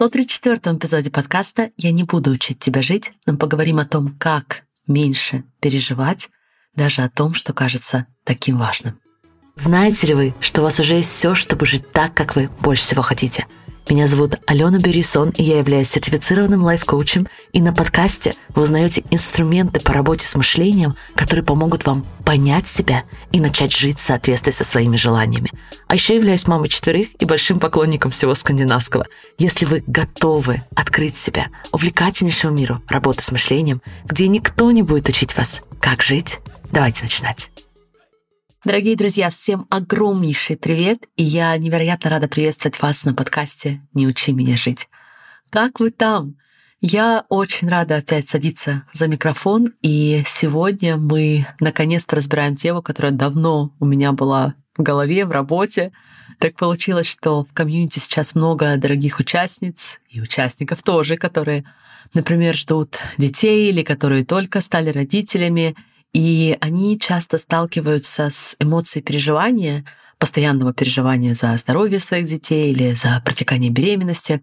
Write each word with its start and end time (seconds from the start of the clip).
134 0.00 0.78
эпизоде 0.78 1.10
подкаста 1.10 1.72
«Я 1.76 1.92
не 1.92 2.04
буду 2.04 2.30
учить 2.30 2.58
тебя 2.58 2.80
жить», 2.80 3.12
мы 3.26 3.36
поговорим 3.36 3.78
о 3.78 3.84
том, 3.84 4.16
как 4.18 4.62
меньше 4.86 5.44
переживать, 5.60 6.30
даже 6.74 7.02
о 7.02 7.10
том, 7.10 7.34
что 7.34 7.52
кажется 7.52 8.06
таким 8.24 8.56
важным. 8.56 8.98
Знаете 9.56 10.06
ли 10.06 10.14
вы, 10.14 10.34
что 10.40 10.62
у 10.62 10.64
вас 10.64 10.80
уже 10.80 10.94
есть 10.94 11.10
все, 11.10 11.34
чтобы 11.34 11.66
жить 11.66 11.92
так, 11.92 12.14
как 12.14 12.34
вы 12.34 12.48
больше 12.62 12.82
всего 12.82 13.02
хотите– 13.02 13.46
меня 13.90 14.06
зовут 14.06 14.36
Алена 14.46 14.78
Берисон, 14.78 15.30
и 15.30 15.42
я 15.42 15.58
являюсь 15.58 15.90
сертифицированным 15.90 16.62
лайф-коучем. 16.62 17.26
И 17.52 17.60
на 17.60 17.72
подкасте 17.72 18.34
вы 18.50 18.62
узнаете 18.62 19.02
инструменты 19.10 19.80
по 19.80 19.92
работе 19.92 20.24
с 20.24 20.34
мышлением, 20.36 20.94
которые 21.16 21.44
помогут 21.44 21.84
вам 21.86 22.06
понять 22.24 22.68
себя 22.68 23.02
и 23.32 23.40
начать 23.40 23.72
жить 23.72 23.98
в 23.98 24.02
соответствии 24.02 24.52
со 24.52 24.62
своими 24.62 24.96
желаниями. 24.96 25.50
А 25.88 25.94
еще 25.94 26.14
являюсь 26.14 26.46
мамой 26.46 26.68
четверых 26.68 27.08
и 27.18 27.24
большим 27.24 27.58
поклонником 27.58 28.12
всего 28.12 28.34
скандинавского. 28.34 29.06
Если 29.38 29.66
вы 29.66 29.82
готовы 29.86 30.62
открыть 30.76 31.16
себя 31.16 31.48
увлекательнейшему 31.72 32.54
миру 32.54 32.82
работы 32.86 33.24
с 33.24 33.32
мышлением, 33.32 33.82
где 34.04 34.28
никто 34.28 34.70
не 34.70 34.82
будет 34.84 35.08
учить 35.08 35.36
вас, 35.36 35.62
как 35.80 36.02
жить, 36.02 36.38
давайте 36.70 37.02
начинать. 37.02 37.50
Дорогие 38.62 38.94
друзья, 38.94 39.30
всем 39.30 39.66
огромнейший 39.70 40.58
привет, 40.58 41.08
и 41.16 41.22
я 41.22 41.56
невероятно 41.56 42.10
рада 42.10 42.28
приветствовать 42.28 42.82
вас 42.82 43.06
на 43.06 43.14
подкасте 43.14 43.80
«Не 43.94 44.06
учи 44.06 44.32
меня 44.32 44.54
жить». 44.58 44.90
Как 45.48 45.80
вы 45.80 45.90
там? 45.90 46.36
Я 46.82 47.24
очень 47.30 47.70
рада 47.70 47.96
опять 47.96 48.28
садиться 48.28 48.82
за 48.92 49.08
микрофон, 49.08 49.72
и 49.80 50.22
сегодня 50.26 50.98
мы 50.98 51.46
наконец-то 51.58 52.16
разбираем 52.16 52.54
тему, 52.54 52.82
которая 52.82 53.12
давно 53.12 53.74
у 53.80 53.86
меня 53.86 54.12
была 54.12 54.56
в 54.76 54.82
голове, 54.82 55.24
в 55.24 55.30
работе. 55.30 55.92
Так 56.38 56.56
получилось, 56.56 57.08
что 57.08 57.44
в 57.44 57.54
комьюнити 57.54 57.98
сейчас 57.98 58.34
много 58.34 58.76
дорогих 58.76 59.20
участниц 59.20 60.00
и 60.10 60.20
участников 60.20 60.82
тоже, 60.82 61.16
которые, 61.16 61.64
например, 62.12 62.54
ждут 62.54 62.98
детей 63.16 63.70
или 63.70 63.82
которые 63.82 64.26
только 64.26 64.60
стали 64.60 64.90
родителями— 64.90 65.76
и 66.12 66.56
они 66.60 66.98
часто 66.98 67.38
сталкиваются 67.38 68.30
с 68.30 68.56
эмоцией 68.58 69.02
переживания, 69.02 69.84
постоянного 70.18 70.72
переживания 70.74 71.34
за 71.34 71.56
здоровье 71.56 71.98
своих 71.98 72.26
детей 72.26 72.72
или 72.72 72.92
за 72.94 73.22
протекание 73.24 73.70
беременности. 73.70 74.42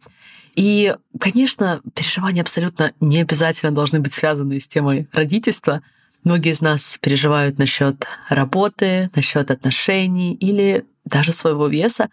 И, 0.55 0.95
конечно, 1.19 1.81
переживания 1.93 2.41
абсолютно 2.41 2.93
не 2.99 3.21
обязательно 3.21 3.71
должны 3.71 3.99
быть 3.99 4.13
связаны 4.13 4.59
с 4.59 4.67
темой 4.67 5.07
родительства. 5.11 5.81
Многие 6.23 6.51
из 6.51 6.61
нас 6.61 6.97
переживают 6.99 7.59
насчет 7.59 8.07
работы, 8.27 9.11
насчет 9.15 9.52
отношений 9.52 10.33
или 10.33 10.85
даже 11.05 11.31
своего 11.31 11.67
веса. 11.67 12.09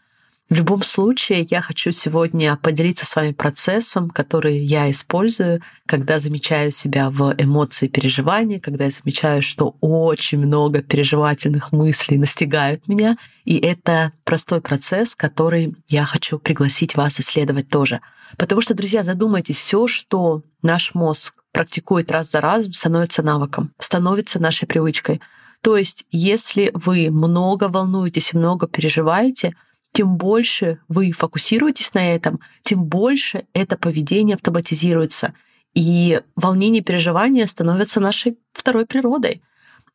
В 0.51 0.57
любом 0.57 0.83
случае, 0.83 1.47
я 1.51 1.63
хочу 1.63 1.91
сегодня 1.91 2.55
поделиться 2.57 3.07
с 3.07 3.17
вами 3.17 3.33
процессом, 3.33 4.11
который 4.11 4.59
я 4.59 4.91
использую, 4.91 5.63
когда 5.87 6.19
замечаю 6.19 6.71
себя 6.71 7.09
в 7.09 7.35
эмоции 7.39 7.89
переживания, 7.89 8.61
когда 8.61 8.85
я 8.85 8.91
замечаю, 8.91 9.41
что 9.43 9.75
очень 9.81 10.39
много 10.39 10.83
переживательных 10.83 11.73
мыслей 11.73 12.19
настигают 12.19 12.87
меня. 12.89 13.17
И 13.47 13.57
это 13.59 14.13
простой 14.25 14.61
процесс, 14.61 15.15
который 15.15 15.75
я 15.89 16.05
хочу 16.05 16.39
пригласить 16.39 16.95
вас 16.95 17.19
исследовать 17.19 17.71
тоже. 17.71 18.01
Потому 18.37 18.61
что, 18.61 18.75
друзья, 18.75 19.03
задумайтесь, 19.03 19.57
все, 19.57 19.87
что 19.87 20.43
наш 20.61 20.95
мозг 20.95 21.37
практикует 21.53 22.11
раз 22.11 22.31
за 22.31 22.43
разом, 22.43 22.75
становится 22.75 23.23
навыком, 23.23 23.73
становится 23.79 24.39
нашей 24.39 24.67
привычкой. 24.67 25.23
То 25.63 25.79
есть, 25.79 26.05
если 26.11 26.71
вы 26.75 27.11
много 27.11 27.71
волнуетесь 27.71 28.35
и 28.35 28.37
много 28.37 28.67
переживаете, 28.67 29.55
тем 29.95 30.17
больше 30.17 30.81
вы 30.89 31.13
фокусируетесь 31.13 31.95
на 31.95 32.15
этом, 32.15 32.41
тем 32.65 32.85
больше 32.85 33.47
это 33.55 33.79
поведение 33.79 34.35
автоматизируется. 34.35 35.35
И 35.73 36.21
волнение 36.35 36.83
и 36.83 36.85
переживания 36.85 37.47
становятся 37.47 38.01
нашей 38.01 38.37
второй 38.53 38.87
природой. 38.87 39.43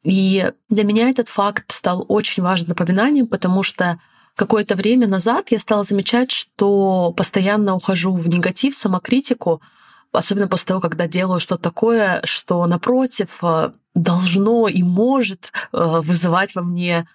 И 0.03 0.51
для 0.69 0.83
меня 0.85 1.09
этот 1.09 1.27
факт 1.27 1.71
стал 1.73 2.05
очень 2.07 2.41
важным 2.41 2.69
напоминанием, 2.69 3.27
потому 3.27 3.61
что 3.61 3.99
какое-то 4.35 4.75
время 4.75 5.05
назад 5.05 5.51
я 5.51 5.59
стала 5.59 5.83
замечать, 5.83 6.31
что 6.31 7.13
постоянно 7.15 7.75
ухожу 7.75 8.13
в 8.15 8.29
негатив, 8.29 8.75
самокритику, 8.75 9.61
особенно 10.13 10.47
после 10.47 10.67
того, 10.67 10.79
когда 10.79 11.07
делаю 11.07 11.41
что-то 11.41 11.63
такое, 11.63 12.21
что 12.23 12.65
напротив 12.67 13.39
э, 13.41 13.71
должно 13.95 14.69
и 14.69 14.81
может 14.81 15.51
э, 15.73 15.99
вызывать 16.01 16.55
во 16.55 16.61
мне 16.61 17.05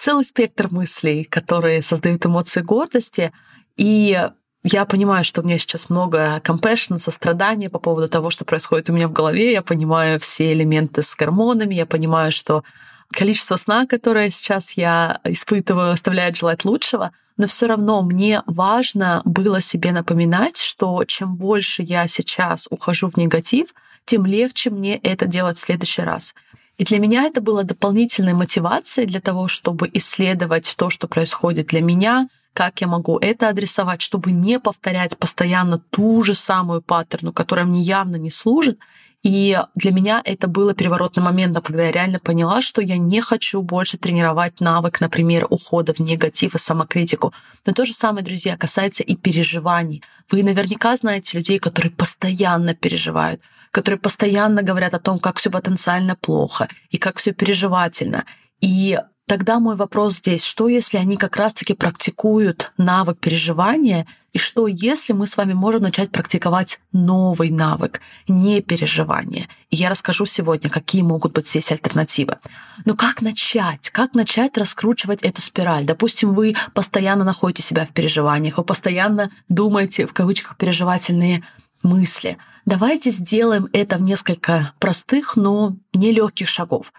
целый 0.00 0.24
спектр 0.24 0.68
мыслей, 0.70 1.24
которые 1.24 1.82
создают 1.82 2.24
эмоции 2.24 2.62
гордости. 2.62 3.32
И 3.76 4.18
я 4.62 4.84
понимаю, 4.86 5.24
что 5.24 5.42
у 5.42 5.44
меня 5.44 5.58
сейчас 5.58 5.90
много 5.90 6.40
compassion, 6.42 6.98
сострадания 6.98 7.68
по 7.68 7.78
поводу 7.78 8.08
того, 8.08 8.30
что 8.30 8.44
происходит 8.44 8.88
у 8.88 8.94
меня 8.94 9.08
в 9.08 9.12
голове. 9.12 9.52
Я 9.52 9.62
понимаю 9.62 10.18
все 10.18 10.52
элементы 10.52 11.02
с 11.02 11.14
гормонами. 11.14 11.74
Я 11.74 11.84
понимаю, 11.84 12.32
что 12.32 12.64
количество 13.12 13.56
сна, 13.56 13.86
которое 13.86 14.30
сейчас 14.30 14.72
я 14.72 15.20
испытываю, 15.24 15.92
оставляет 15.92 16.36
желать 16.36 16.64
лучшего. 16.64 17.12
Но 17.36 17.46
все 17.46 17.66
равно 17.66 18.02
мне 18.02 18.42
важно 18.46 19.20
было 19.24 19.60
себе 19.60 19.92
напоминать, 19.92 20.56
что 20.56 21.04
чем 21.04 21.36
больше 21.36 21.82
я 21.82 22.06
сейчас 22.06 22.68
ухожу 22.70 23.08
в 23.08 23.16
негатив, 23.16 23.74
тем 24.06 24.24
легче 24.24 24.70
мне 24.70 24.96
это 24.96 25.26
делать 25.26 25.58
в 25.58 25.60
следующий 25.60 26.02
раз. 26.02 26.34
И 26.80 26.84
для 26.84 26.98
меня 26.98 27.24
это 27.24 27.42
было 27.42 27.62
дополнительной 27.62 28.32
мотивацией 28.32 29.06
для 29.06 29.20
того, 29.20 29.48
чтобы 29.48 29.90
исследовать 29.92 30.74
то, 30.78 30.88
что 30.88 31.08
происходит 31.08 31.66
для 31.66 31.82
меня, 31.82 32.26
как 32.54 32.80
я 32.80 32.86
могу 32.86 33.18
это 33.18 33.50
адресовать, 33.50 34.00
чтобы 34.00 34.32
не 34.32 34.58
повторять 34.58 35.18
постоянно 35.18 35.76
ту 35.90 36.22
же 36.22 36.32
самую 36.32 36.80
паттерну, 36.80 37.34
которая 37.34 37.66
мне 37.66 37.82
явно 37.82 38.16
не 38.16 38.30
служит. 38.30 38.78
И 39.22 39.58
для 39.74 39.92
меня 39.92 40.22
это 40.24 40.48
было 40.48 40.72
переворотным 40.72 41.26
моментом, 41.26 41.62
когда 41.62 41.84
я 41.84 41.92
реально 41.92 42.18
поняла, 42.18 42.62
что 42.62 42.80
я 42.80 42.96
не 42.96 43.20
хочу 43.20 43.60
больше 43.60 43.98
тренировать 43.98 44.58
навык, 44.60 45.02
например, 45.02 45.46
ухода 45.50 45.92
в 45.92 45.98
негатив 45.98 46.54
и 46.54 46.58
самокритику. 46.58 47.34
Но 47.66 47.74
то 47.74 47.84
же 47.84 47.92
самое, 47.92 48.24
друзья, 48.24 48.56
касается 48.56 49.02
и 49.02 49.16
переживаний. 49.16 50.02
Вы 50.30 50.42
наверняка 50.42 50.96
знаете 50.96 51.36
людей, 51.36 51.58
которые 51.58 51.92
постоянно 51.92 52.74
переживают 52.74 53.42
которые 53.70 53.98
постоянно 53.98 54.62
говорят 54.62 54.94
о 54.94 54.98
том, 54.98 55.18
как 55.18 55.38
все 55.38 55.50
потенциально 55.50 56.16
плохо 56.16 56.68
и 56.90 56.98
как 56.98 57.18
все 57.18 57.32
переживательно. 57.32 58.24
И 58.60 58.98
тогда 59.26 59.60
мой 59.60 59.76
вопрос 59.76 60.16
здесь, 60.16 60.44
что 60.44 60.68
если 60.68 60.98
они 60.98 61.16
как 61.16 61.36
раз-таки 61.36 61.74
практикуют 61.74 62.72
навык 62.76 63.18
переживания, 63.18 64.06
и 64.32 64.38
что 64.38 64.66
если 64.68 65.12
мы 65.12 65.26
с 65.26 65.36
вами 65.36 65.54
можем 65.54 65.82
начать 65.82 66.10
практиковать 66.10 66.80
новый 66.92 67.50
навык, 67.50 68.00
не 68.28 68.60
переживания. 68.60 69.48
И 69.70 69.76
я 69.76 69.88
расскажу 69.88 70.24
сегодня, 70.24 70.70
какие 70.70 71.02
могут 71.02 71.32
быть 71.32 71.48
здесь 71.48 71.72
альтернативы. 71.72 72.38
Но 72.84 72.94
как 72.94 73.22
начать? 73.22 73.90
Как 73.90 74.14
начать 74.14 74.56
раскручивать 74.56 75.22
эту 75.22 75.42
спираль? 75.42 75.84
Допустим, 75.84 76.34
вы 76.34 76.54
постоянно 76.74 77.24
находите 77.24 77.62
себя 77.62 77.86
в 77.86 77.90
переживаниях, 77.90 78.58
вы 78.58 78.64
постоянно 78.64 79.30
думаете, 79.48 80.06
в 80.06 80.12
кавычках, 80.12 80.56
переживательные 80.56 81.42
мысли. 81.82 82.36
Давайте 82.66 83.10
сделаем 83.10 83.68
это 83.72 83.96
в 83.96 84.02
несколько 84.02 84.72
простых, 84.78 85.36
но 85.36 85.76
нелегких 85.94 86.48
шагов. 86.48 86.92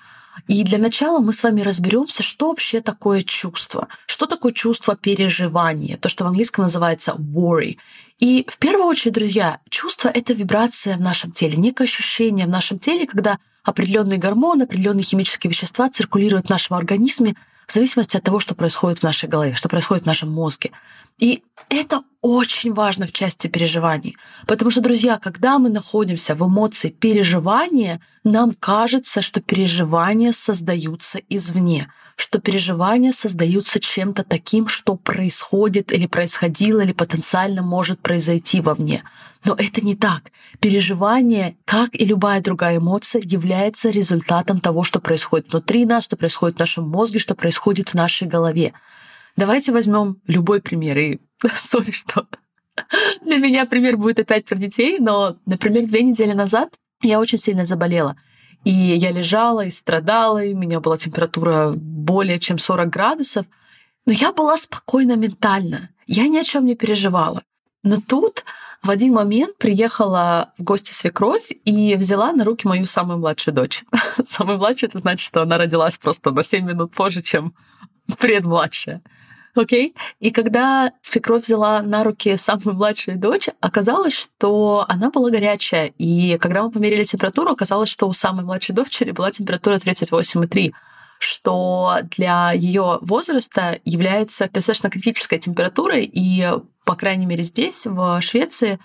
И 0.48 0.64
для 0.64 0.78
начала 0.78 1.20
мы 1.20 1.34
с 1.34 1.44
вами 1.44 1.62
разберемся, 1.62 2.24
что 2.24 2.50
вообще 2.50 2.82
такое 2.82 3.24
чувство. 3.24 3.88
Что 4.06 4.26
такое 4.26 4.54
чувство 4.54 4.96
переживания, 4.96 5.98
то, 5.98 6.10
что 6.10 6.24
в 6.24 6.28
английском 6.28 6.64
называется 6.64 7.12
worry. 7.12 7.78
И 8.20 8.46
в 8.48 8.58
первую 8.58 8.88
очередь, 8.88 9.16
друзья, 9.16 9.60
чувство— 9.70 10.10
это 10.14 10.34
вибрация 10.34 10.98
в 10.98 11.02
нашем 11.02 11.32
теле, 11.32 11.58
некое 11.58 11.84
ощущение 11.84 12.46
в 12.46 12.50
нашем 12.50 12.80
теле, 12.80 13.06
когда 13.06 13.40
определенные 13.64 14.20
гормоны, 14.20 14.64
определенные 14.64 15.04
химические 15.04 15.50
вещества 15.50 15.90
циркулируют 15.90 16.48
в 16.48 16.50
нашем 16.50 16.78
организме 16.78 17.36
в 17.68 17.74
зависимости 17.74 18.18
от 18.18 18.24
того, 18.24 18.40
что 18.40 18.54
происходит 18.54 19.00
в 19.00 19.04
нашей 19.04 19.30
голове, 19.30 19.56
что 19.56 19.70
происходит 19.70 20.04
в 20.04 20.08
нашем 20.08 20.30
мозге. 20.30 20.72
И 21.18 21.44
это 21.70 22.02
очень 22.22 22.74
важно 22.74 23.08
в 23.08 23.12
части 23.12 23.48
переживаний. 23.48 24.16
Потому 24.46 24.72
что, 24.72 24.82
друзья, 24.82 25.18
когда 25.18 25.58
мы 25.58 25.70
находимся 25.70 26.36
в 26.36 26.46
эмоции 26.46 26.90
переживания, 26.90 28.00
нам 28.24 28.54
кажется, 28.54 29.22
что 29.22 29.42
переживания 29.42 30.32
создаются 30.32 31.20
извне, 31.30 31.92
что 32.16 32.40
переживания 32.40 33.12
создаются 33.12 33.80
чем-то 33.80 34.24
таким, 34.24 34.68
что 34.68 34.96
происходит 34.96 35.92
или 35.92 36.06
происходило, 36.06 36.82
или 36.82 36.92
потенциально 36.92 37.64
может 37.64 38.02
произойти 38.02 38.62
вовне. 38.62 39.04
Но 39.44 39.56
это 39.56 39.82
не 39.82 39.96
так. 39.96 40.32
Переживание, 40.60 41.58
как 41.66 41.96
и 41.96 42.06
любая 42.06 42.42
другая 42.42 42.78
эмоция, 42.78 43.24
является 43.26 43.90
результатом 43.90 44.60
того, 44.60 44.84
что 44.84 45.00
происходит 45.00 45.52
внутри 45.52 45.86
нас, 45.86 46.04
что 46.04 46.16
происходит 46.16 46.58
в 46.58 46.60
нашем 46.60 46.88
мозге, 46.88 47.18
что 47.18 47.34
происходит 47.34 47.90
в 47.90 47.94
нашей 47.96 48.28
голове. 48.28 48.74
Давайте 49.36 49.72
возьмем 49.72 50.22
любой 50.28 50.62
пример. 50.62 50.98
И 50.98 51.20
сори, 51.56 51.92
что 51.92 52.28
для 53.24 53.38
меня 53.38 53.66
пример 53.66 53.98
будет 53.98 54.20
опять 54.20 54.46
про 54.46 54.56
детей, 54.56 55.00
но, 55.00 55.38
например, 55.46 55.86
две 55.86 56.04
недели 56.04 56.34
назад 56.34 56.70
я 57.02 57.20
очень 57.20 57.38
сильно 57.38 57.66
заболела. 57.66 58.16
И 58.64 58.72
я 58.72 59.12
лежала 59.12 59.66
и 59.66 59.72
страдала, 59.72 60.44
и 60.44 60.54
у 60.54 60.58
меня 60.58 60.80
была 60.80 60.98
температура 60.98 61.74
более 61.76 62.40
чем 62.40 62.60
40 62.60 62.90
градусов. 62.90 63.46
Но 64.06 64.14
я 64.14 64.34
была 64.34 64.58
спокойна 64.58 65.16
ментально. 65.16 65.90
Я 66.08 66.28
ни 66.28 66.38
о 66.38 66.44
чем 66.44 66.66
не 66.66 66.76
переживала. 66.76 67.44
Но 67.84 68.00
тут 68.00 68.44
в 68.84 68.90
один 68.90 69.14
момент 69.14 69.58
приехала 69.58 70.54
в 70.58 70.64
гости 70.64 70.94
свекровь 70.94 71.52
и 71.66 71.96
взяла 71.96 72.34
на 72.34 72.44
руки 72.44 72.68
мою 72.68 72.86
самую 72.86 73.20
младшую 73.20 73.56
дочь. 73.56 73.84
Самая 74.24 74.58
младшая, 74.58 74.90
это 74.90 75.00
значит, 75.00 75.26
что 75.26 75.42
она 75.42 75.58
родилась 75.58 75.98
просто 75.98 76.32
на 76.32 76.44
7 76.44 76.66
минут 76.66 76.94
позже, 76.94 77.22
чем 77.22 77.54
предмладшая. 78.20 79.02
Окей? 79.56 79.90
Okay? 79.90 80.02
И 80.20 80.32
когда 80.32 80.92
свекровь 81.02 81.44
взяла 81.44 81.82
на 81.82 82.04
руки 82.04 82.38
самую 82.38 82.76
младшую 82.76 83.18
дочь, 83.18 83.50
оказалось, 83.60 84.14
что 84.14 84.86
она 84.88 85.10
была 85.10 85.30
горячая. 85.30 85.94
И 85.98 86.38
когда 86.38 86.64
мы 86.64 86.72
померили 86.72 87.04
температуру, 87.04 87.52
оказалось, 87.52 87.90
что 87.90 88.08
у 88.08 88.14
самой 88.14 88.46
младшей 88.46 88.76
дочери 88.76 89.12
была 89.12 89.32
температура 89.32 89.76
38,3 89.76 90.72
что 91.24 92.00
для 92.18 92.52
ее 92.52 92.98
возраста 93.02 93.80
является 93.86 94.50
достаточно 94.52 94.90
критической 94.90 95.38
температурой, 95.38 96.10
и, 96.12 96.52
по 96.84 96.96
крайней 96.96 97.28
мере, 97.28 97.44
здесь, 97.44 97.86
в 97.86 98.20
Швеции, 98.22 98.80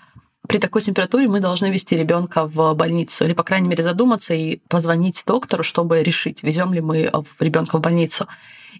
при 0.47 0.59
такой 0.59 0.81
температуре 0.81 1.27
мы 1.27 1.39
должны 1.39 1.71
вести 1.71 1.97
ребенка 1.97 2.45
в 2.45 2.75
больницу, 2.75 3.25
или, 3.25 3.33
по 3.33 3.43
крайней 3.43 3.67
мере, 3.67 3.81
задуматься 3.81 4.35
и 4.35 4.57
позвонить 4.69 5.23
доктору, 5.25 5.63
чтобы 5.63 6.03
решить, 6.03 6.43
везем 6.43 6.73
ли 6.73 6.79
мы 6.79 7.11
ребенка 7.39 7.79
в 7.79 7.81
больницу. 7.81 8.27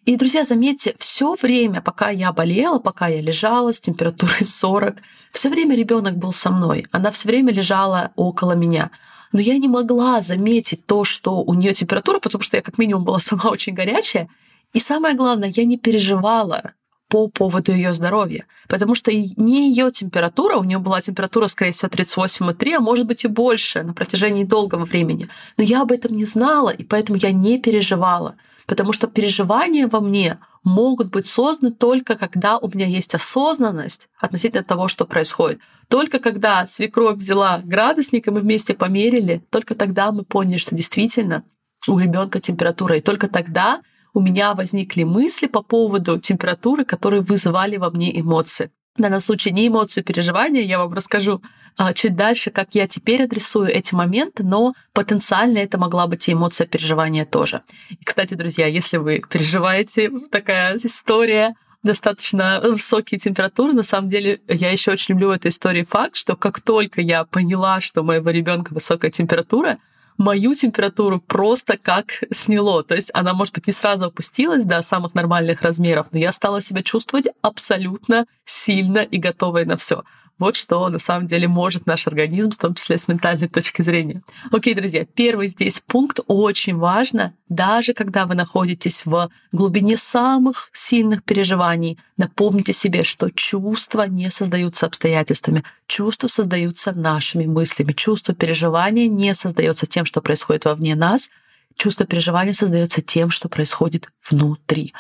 И, 0.06 0.16
друзья, 0.16 0.44
заметьте, 0.44 0.96
все 0.98 1.36
время, 1.42 1.82
пока 1.82 2.10
я 2.10 2.32
болела, 2.32 2.80
пока 2.80 3.08
я 3.08 3.22
лежала 3.22 3.74
с 3.74 3.80
температурой 3.80 4.40
40, 4.44 4.98
все 5.32 5.50
время 5.50 5.76
ребенок 5.76 6.18
был 6.18 6.32
со 6.32 6.50
мной. 6.50 6.86
Она 6.92 7.12
все 7.12 7.28
время 7.28 7.52
лежала 7.52 8.12
около 8.16 8.54
меня. 8.54 8.92
Но 9.32 9.42
я 9.42 9.58
не 9.58 9.68
могла 9.68 10.22
заметить 10.22 10.86
то, 10.86 11.04
что 11.04 11.42
у 11.42 11.54
нее 11.54 11.74
температура, 11.74 12.20
потому 12.20 12.42
что 12.42 12.58
я 12.58 12.64
как 12.64 12.78
минимум 12.78 13.04
была 13.04 13.20
сама 13.20 13.50
очень 13.50 13.74
горячая. 13.74 14.30
И 14.74 14.80
самое 14.80 15.16
главное, 15.16 15.52
я 15.56 15.66
не 15.66 15.78
переживала 15.78 16.74
по 17.10 17.30
поводу 17.30 17.72
ее 17.72 17.94
здоровья, 17.94 18.46
потому 18.68 18.94
что 18.94 19.14
не 19.14 19.70
ее 19.70 19.92
температура, 19.92 20.58
у 20.58 20.66
нее 20.66 20.78
была 20.78 21.00
температура, 21.00 21.48
скорее 21.48 21.72
всего, 21.72 21.90
38,3, 21.90 22.74
а 22.74 22.80
может 22.82 23.08
быть 23.08 23.24
и 23.24 23.30
больше 23.30 23.84
на 23.84 23.94
протяжении 23.94 24.44
долгого 24.44 24.84
времени. 24.84 25.30
Но 25.56 25.64
я 25.64 25.84
об 25.84 25.94
этом 25.94 26.16
не 26.18 26.26
знала, 26.26 26.70
и 26.70 26.84
поэтому 26.84 27.18
я 27.18 27.32
не 27.32 27.60
переживала 27.60 28.36
потому 28.68 28.94
что 28.94 29.08
переживания 29.08 29.88
во 29.88 30.02
мне 30.02 30.38
могут 30.64 31.10
быть 31.10 31.26
созданы 31.26 31.72
только 31.72 32.16
когда 32.16 32.58
у 32.58 32.68
меня 32.68 32.86
есть 32.86 33.16
осознанность 33.16 34.10
относительно 34.20 34.64
того, 34.64 34.90
что 34.90 35.06
происходит. 35.06 35.60
Только 35.88 36.20
когда 36.20 36.68
свекровь 36.68 37.18
взяла 37.18 37.62
градусник, 37.64 38.28
и 38.28 38.32
мы 38.32 38.42
вместе 38.42 38.74
померили, 38.74 39.42
только 39.50 39.74
тогда 39.74 40.12
мы 40.12 40.24
поняли, 40.24 40.58
что 40.58 40.76
действительно 40.76 41.44
у 41.88 41.98
ребенка 41.98 42.42
температура. 42.42 42.98
И 42.98 43.02
только 43.02 43.30
тогда 43.30 43.82
у 44.14 44.20
меня 44.20 44.54
возникли 44.54 45.04
мысли 45.04 45.48
по 45.48 45.62
поводу 45.62 46.20
температуры, 46.20 46.84
которые 46.84 47.22
вызывали 47.22 47.78
во 47.78 47.90
мне 47.90 48.20
эмоции. 48.20 48.72
В 48.98 49.02
данном 49.02 49.22
случае 49.22 49.54
не 49.54 49.68
эмоции, 49.68 50.02
переживания, 50.02 50.62
я 50.62 50.80
вам 50.80 50.94
расскажу 50.94 51.42
а, 51.78 51.94
чуть 51.94 52.16
дальше, 52.16 52.50
как 52.50 52.70
я 52.74 52.88
теперь 52.88 53.24
адресую 53.24 53.70
эти 53.70 53.94
моменты, 53.94 54.44
но 54.44 54.74
потенциально 54.94 55.60
это 55.60 55.78
могла 55.78 56.08
быть 56.08 56.28
и 56.28 56.34
эмоция 56.34 56.66
переживания 56.66 57.24
тоже. 57.24 57.62
И, 57.90 58.04
кстати, 58.04 58.34
друзья, 58.34 58.66
если 58.66 58.98
вы 58.98 59.22
переживаете, 59.30 60.12
такая 60.32 60.76
история, 60.78 61.54
достаточно 61.84 62.60
высокие 62.64 63.20
температуры. 63.20 63.74
На 63.74 63.84
самом 63.84 64.10
деле, 64.10 64.42
я 64.48 64.72
еще 64.72 64.92
очень 64.92 65.14
люблю 65.14 65.28
в 65.28 65.32
этой 65.32 65.50
истории 65.50 65.84
факт, 65.84 66.16
что 66.16 66.36
как 66.36 66.60
только 66.62 67.02
я 67.02 67.24
поняла, 67.24 67.82
что 67.82 68.02
у 68.02 68.04
моего 68.04 68.32
ребенка 68.32 68.74
высокая 68.74 69.12
температура, 69.12 69.78
мою 70.18 70.54
температуру 70.54 71.20
просто 71.20 71.78
как 71.78 72.24
сняло. 72.32 72.84
То 72.84 72.96
есть 72.96 73.12
она, 73.14 73.34
может 73.34 73.54
быть, 73.54 73.68
не 73.68 73.74
сразу 73.74 74.06
опустилась 74.06 74.64
до 74.64 74.82
самых 74.82 75.14
нормальных 75.14 75.62
размеров, 75.62 76.08
но 76.12 76.20
я 76.20 76.32
стала 76.32 76.62
себя 76.62 76.84
чувствовать 76.84 77.28
абсолютно 77.42 78.26
сильно 78.46 79.00
и 79.00 79.18
готовой 79.18 79.66
на 79.66 79.78
все. 79.78 80.04
Вот 80.40 80.56
что 80.56 80.88
на 80.90 81.00
самом 81.00 81.26
деле 81.26 81.48
может 81.48 81.88
наш 81.88 82.06
организм, 82.06 82.52
в 82.52 82.58
том 82.58 82.76
числе 82.76 82.98
с 82.98 83.08
ментальной 83.08 83.48
точки 83.48 83.82
зрения. 83.82 84.22
Окей, 84.52 84.76
друзья, 84.76 85.06
первый 85.06 85.48
здесь 85.48 85.82
пункт 85.86 86.20
очень 86.28 86.76
важно, 86.76 87.34
даже 87.50 87.94
когда 87.94 88.28
вы 88.28 88.36
находитесь 88.36 89.06
в 89.06 89.30
глубине 89.52 89.98
самых 89.98 90.70
сильных 90.74 91.24
переживаний, 91.24 91.98
напомните 92.18 92.72
себе, 92.72 93.04
что 93.04 93.32
чувства 93.32 94.08
не 94.08 94.30
создаются 94.30 94.86
обстоятельствами, 94.86 95.64
чувства 95.88 96.28
создаются 96.28 96.92
нашими 96.92 97.46
мыслями, 97.46 97.94
чувство 97.94 98.36
переживания 98.36 99.08
не 99.08 99.34
создается 99.34 99.88
тем, 99.88 100.06
что 100.06 100.22
происходит 100.22 100.66
вовне 100.66 100.96
нас, 100.96 101.32
чувство 101.76 102.06
переживания 102.06 102.54
создается 102.54 103.02
тем, 103.02 103.32
что 103.32 103.50
происходит 103.50 104.10
внутри. 104.30 104.94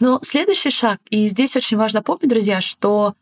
Но 0.00 0.18
следующий 0.22 0.70
шаг, 0.70 0.98
и 1.10 1.28
здесь 1.28 1.54
очень 1.54 1.76
важно 1.76 2.02
помнить, 2.02 2.28
друзья, 2.28 2.60
что 2.60 3.14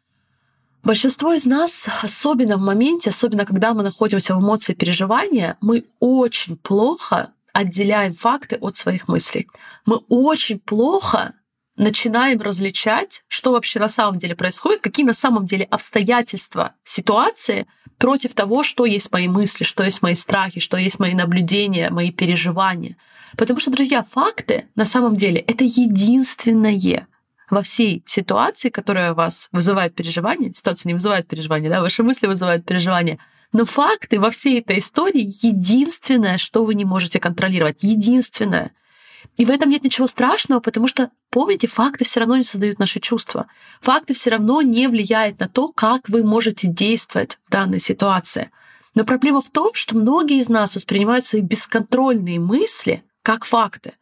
Большинство 0.83 1.35
из 1.35 1.45
нас, 1.45 1.87
особенно 2.03 2.57
в 2.57 2.61
моменте, 2.61 3.11
особенно 3.11 3.45
когда 3.45 3.75
мы 3.75 3.83
находимся 3.83 4.35
в 4.35 4.41
эмоции 4.41 4.73
переживания, 4.73 5.57
мы 5.61 5.85
очень 5.99 6.57
плохо 6.57 7.33
отделяем 7.53 8.15
факты 8.15 8.57
от 8.57 8.77
своих 8.77 9.07
мыслей. 9.07 9.49
Мы 9.85 9.97
очень 10.09 10.59
плохо 10.59 11.35
начинаем 11.77 12.41
различать, 12.41 13.25
что 13.29 13.53
вообще 13.53 13.79
на 13.79 13.89
самом 13.89 14.19
деле 14.19 14.35
происходит, 14.35 14.81
какие 14.81 15.05
на 15.05 15.13
самом 15.13 15.45
деле 15.45 15.65
обстоятельства 15.65 16.75
ситуации 16.85 17.67
против 17.99 18.35
того, 18.35 18.63
что 18.63 18.87
есть 18.87 19.13
мои 19.13 19.29
мысли, 19.29 19.65
что 19.65 19.85
есть 19.85 20.01
мои 20.01 20.15
страхи, 20.15 20.61
что 20.61 20.79
есть 20.79 20.99
мои 20.99 21.15
наблюдения, 21.15 21.91
мои 21.91 22.11
переживания. 22.11 22.97
Потому 23.37 23.61
что, 23.61 23.71
друзья, 23.71 24.03
факты 24.03 24.67
на 24.75 24.85
самом 24.87 25.17
деле 25.17 25.41
это 25.41 25.65
единственное, 25.65 27.09
во 27.51 27.63
всей 27.63 28.03
ситуации, 28.07 28.71
которая 28.71 29.13
вас 29.13 29.49
вызывает 29.53 29.95
переживание, 29.95 30.53
ситуация 30.55 30.89
не 30.89 30.95
вызывает 30.95 31.27
переживания, 31.27 31.69
да, 31.69 31.81
ваши 31.81 32.03
мысли 32.03 32.27
вызывают 32.27 32.65
переживания, 32.65 33.19
но 33.53 33.65
факты 33.65 34.21
во 34.21 34.31
всей 34.31 34.61
этой 34.61 34.79
истории 34.79 35.29
единственное, 35.43 36.39
что 36.39 36.65
вы 36.65 36.75
не 36.75 36.85
можете 36.85 37.19
контролировать, 37.19 37.83
единственное. 37.83 38.71
И 39.37 39.45
в 39.45 39.51
этом 39.51 39.71
нет 39.71 39.85
ничего 39.85 40.07
страшного, 40.07 40.61
потому 40.61 40.87
что, 40.87 41.11
помните, 41.31 41.67
факты 41.67 42.05
все 42.05 42.21
равно 42.21 42.37
не 42.37 42.45
создают 42.45 42.79
наши 42.79 43.01
чувства. 43.01 43.47
Факты 43.81 44.15
все 44.15 44.31
равно 44.31 44.63
не 44.63 44.87
влияют 44.87 45.41
на 45.41 45.49
то, 45.49 45.69
как 45.69 46.09
вы 46.09 46.23
можете 46.25 46.69
действовать 46.69 47.39
в 47.47 47.51
данной 47.51 47.81
ситуации. 47.81 48.51
Но 48.95 49.05
проблема 49.05 49.41
в 49.41 49.51
том, 49.51 49.75
что 49.75 49.97
многие 49.97 50.41
из 50.41 50.49
нас 50.49 50.75
воспринимают 50.75 51.25
свои 51.25 51.43
бесконтрольные 51.43 52.41
мысли 52.41 53.05
как 53.23 53.45
факты 53.45 53.95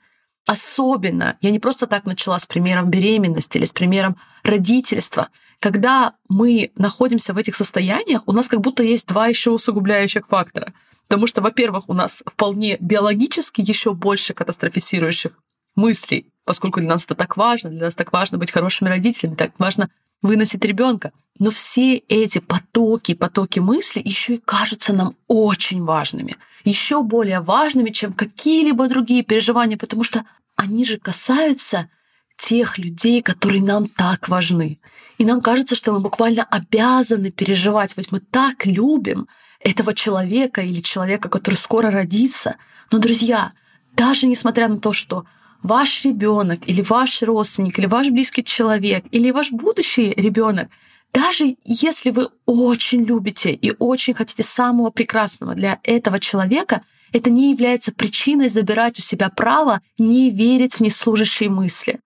особенно, 0.49 1.37
я 1.43 1.51
не 1.51 1.59
просто 1.59 1.87
так 1.87 2.07
начала 2.07 2.39
с 2.39 2.47
примером 2.47 2.89
беременности 2.89 3.59
или 3.59 3.67
с 3.67 3.73
примером 3.73 4.17
родительства, 4.43 5.29
когда 5.61 6.15
мы 6.31 6.73
находимся 6.75 7.35
в 7.35 7.37
этих 7.37 7.55
состояниях, 7.55 8.23
у 8.25 8.33
нас 8.33 8.49
как 8.49 8.63
будто 8.63 8.83
есть 8.83 9.07
два 9.09 9.27
еще 9.27 9.51
усугубляющих 9.51 10.27
фактора. 10.27 10.73
Потому 11.07 11.27
что, 11.27 11.43
во-первых, 11.43 11.91
у 11.91 11.93
нас 11.93 12.23
вполне 12.25 12.79
биологически 12.81 13.61
еще 13.61 13.93
больше 13.93 14.33
катастрофизирующих 14.33 15.33
мыслей, 15.77 16.33
поскольку 16.47 16.81
для 16.81 16.89
нас 16.89 17.05
это 17.05 17.15
так 17.15 17.37
важно, 17.37 17.69
для 17.69 17.85
нас 17.85 17.95
так 17.95 18.11
важно 18.11 18.39
быть 18.39 18.51
хорошими 18.51 18.89
родителями, 18.89 19.35
так 19.35 19.53
важно 19.59 19.91
выносить 20.23 20.65
ребенка. 20.65 21.13
Но 21.39 21.51
все 21.51 21.97
эти 21.97 22.41
потоки, 22.41 23.15
потоки 23.15 23.61
мыслей 23.61 24.03
еще 24.05 24.35
и 24.35 24.43
кажутся 24.45 24.93
нам 24.93 25.15
очень 25.29 25.85
важными, 25.85 26.37
еще 26.65 27.03
более 27.03 27.41
важными, 27.41 27.91
чем 27.91 28.13
какие-либо 28.13 28.89
другие 28.89 29.23
переживания, 29.23 29.77
потому 29.77 30.03
что 30.03 30.25
они 30.57 30.85
же 30.85 30.99
касаются 30.99 31.89
тех 32.37 32.79
людей, 32.79 33.23
которые 33.23 33.63
нам 33.63 33.89
так 33.89 34.29
важны. 34.29 34.81
И 35.19 35.25
нам 35.25 35.41
кажется, 35.41 35.75
что 35.75 35.93
мы 35.93 36.01
буквально 36.01 36.45
обязаны 36.45 37.31
переживать, 37.31 37.97
ведь 37.97 38.13
мы 38.13 38.21
так 38.21 38.67
любим 38.67 39.29
этого 39.61 39.95
человека 39.95 40.63
или 40.63 40.81
человека, 40.81 41.29
который 41.29 41.57
скоро 41.57 41.91
родится. 41.91 42.57
Но, 42.91 42.99
друзья, 42.99 43.53
даже 43.93 44.27
несмотря 44.27 44.69
на 44.69 44.79
то, 44.79 44.93
что 44.93 45.25
ваш 45.63 46.05
ребенок 46.05 46.61
или 46.67 46.83
ваш 46.83 47.23
родственник 47.23 47.79
или 47.79 47.87
ваш 47.87 48.11
близкий 48.11 48.45
человек 48.45 49.05
или 49.11 49.31
ваш 49.31 49.51
будущий 49.51 50.13
ребенок, 50.17 50.69
даже 51.13 51.57
если 51.65 52.11
вы 52.11 52.29
очень 52.47 53.03
любите 53.05 53.53
и 53.53 53.75
очень 53.79 54.15
хотите 54.15 54.43
самого 54.43 54.91
прекрасного 54.91 55.55
для 55.55 55.79
этого 55.83 56.21
человека— 56.21 56.83
это 57.13 57.31
не 57.31 57.51
является 57.51 57.93
причиной 57.93 58.49
забирать 58.49 58.99
у 58.99 59.03
себя 59.03 59.31
право 59.31 59.81
не 59.99 60.31
верить 60.31 60.75
в 60.75 60.81
неслужащие 60.81 61.49
мысли 61.49 62.01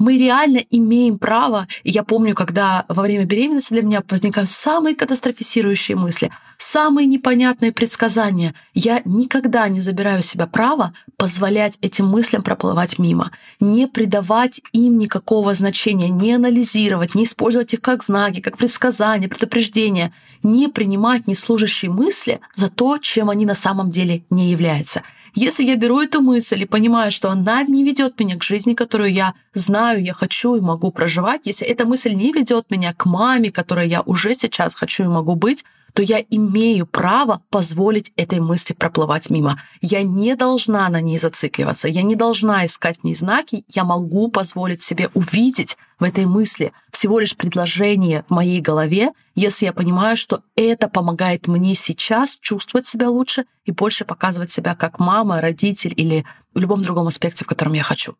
мы 0.00 0.16
реально 0.16 0.64
имеем 0.70 1.18
право, 1.18 1.68
и 1.84 1.90
я 1.90 2.02
помню, 2.02 2.34
когда 2.34 2.86
во 2.88 3.02
время 3.02 3.26
беременности 3.26 3.74
для 3.74 3.82
меня 3.82 4.02
возникают 4.08 4.48
самые 4.48 4.96
катастрофизирующие 4.96 5.94
мысли, 5.94 6.32
самые 6.56 7.06
непонятные 7.06 7.70
предсказания, 7.70 8.54
я 8.72 9.02
никогда 9.04 9.68
не 9.68 9.80
забираю 9.80 10.22
себя 10.22 10.46
право 10.46 10.94
позволять 11.18 11.76
этим 11.82 12.08
мыслям 12.08 12.42
проплывать 12.42 12.98
мимо, 12.98 13.30
не 13.60 13.86
придавать 13.86 14.62
им 14.72 14.96
никакого 14.96 15.54
значения, 15.54 16.08
не 16.08 16.32
анализировать, 16.32 17.14
не 17.14 17.24
использовать 17.24 17.74
их 17.74 17.82
как 17.82 18.02
знаки, 18.02 18.40
как 18.40 18.56
предсказания, 18.56 19.28
предупреждения, 19.28 20.14
не 20.42 20.68
принимать 20.68 21.28
неслужащие 21.28 21.90
мысли 21.90 22.40
за 22.54 22.70
то, 22.70 22.96
чем 22.96 23.28
они 23.28 23.44
на 23.44 23.54
самом 23.54 23.90
деле 23.90 24.24
не 24.30 24.50
являются. 24.50 25.02
Если 25.34 25.64
я 25.64 25.76
беру 25.76 26.00
эту 26.00 26.20
мысль 26.20 26.62
и 26.62 26.66
понимаю, 26.66 27.12
что 27.12 27.30
она 27.30 27.62
не 27.62 27.84
ведет 27.84 28.18
меня 28.18 28.36
к 28.36 28.42
жизни, 28.42 28.74
которую 28.74 29.12
я 29.12 29.34
знаю, 29.54 30.02
я 30.02 30.12
хочу 30.12 30.56
и 30.56 30.60
могу 30.60 30.90
проживать, 30.90 31.42
если 31.44 31.66
эта 31.66 31.84
мысль 31.84 32.14
не 32.14 32.32
ведет 32.32 32.70
меня 32.70 32.92
к 32.94 33.06
маме, 33.06 33.50
которой 33.50 33.88
я 33.88 34.02
уже 34.02 34.34
сейчас 34.34 34.74
хочу 34.74 35.04
и 35.04 35.08
могу 35.08 35.36
быть, 35.36 35.64
то 35.94 36.02
я 36.02 36.20
имею 36.30 36.86
право 36.86 37.42
позволить 37.50 38.12
этой 38.16 38.40
мысли 38.40 38.74
проплывать 38.74 39.30
мимо. 39.30 39.60
Я 39.80 40.02
не 40.02 40.36
должна 40.36 40.88
на 40.88 41.00
ней 41.00 41.18
зацикливаться, 41.18 41.88
я 41.88 42.02
не 42.02 42.16
должна 42.16 42.66
искать 42.66 43.00
в 43.00 43.04
ней 43.04 43.14
знаки, 43.14 43.64
я 43.68 43.84
могу 43.84 44.28
позволить 44.28 44.82
себе 44.82 45.10
увидеть 45.14 45.76
в 45.98 46.04
этой 46.04 46.24
мысли 46.26 46.72
всего 46.90 47.18
лишь 47.18 47.36
предложение 47.36 48.24
в 48.28 48.32
моей 48.32 48.60
голове, 48.60 49.10
если 49.34 49.66
я 49.66 49.72
понимаю, 49.72 50.16
что 50.16 50.42
это 50.56 50.88
помогает 50.88 51.46
мне 51.46 51.74
сейчас 51.74 52.38
чувствовать 52.40 52.86
себя 52.86 53.10
лучше 53.10 53.44
и 53.64 53.70
больше 53.70 54.04
показывать 54.04 54.50
себя 54.50 54.74
как 54.74 54.98
мама, 54.98 55.40
родитель 55.40 55.92
или 55.96 56.24
в 56.54 56.58
любом 56.58 56.82
другом 56.82 57.06
аспекте, 57.08 57.44
в 57.44 57.48
котором 57.48 57.74
я 57.74 57.82
хочу. 57.82 58.16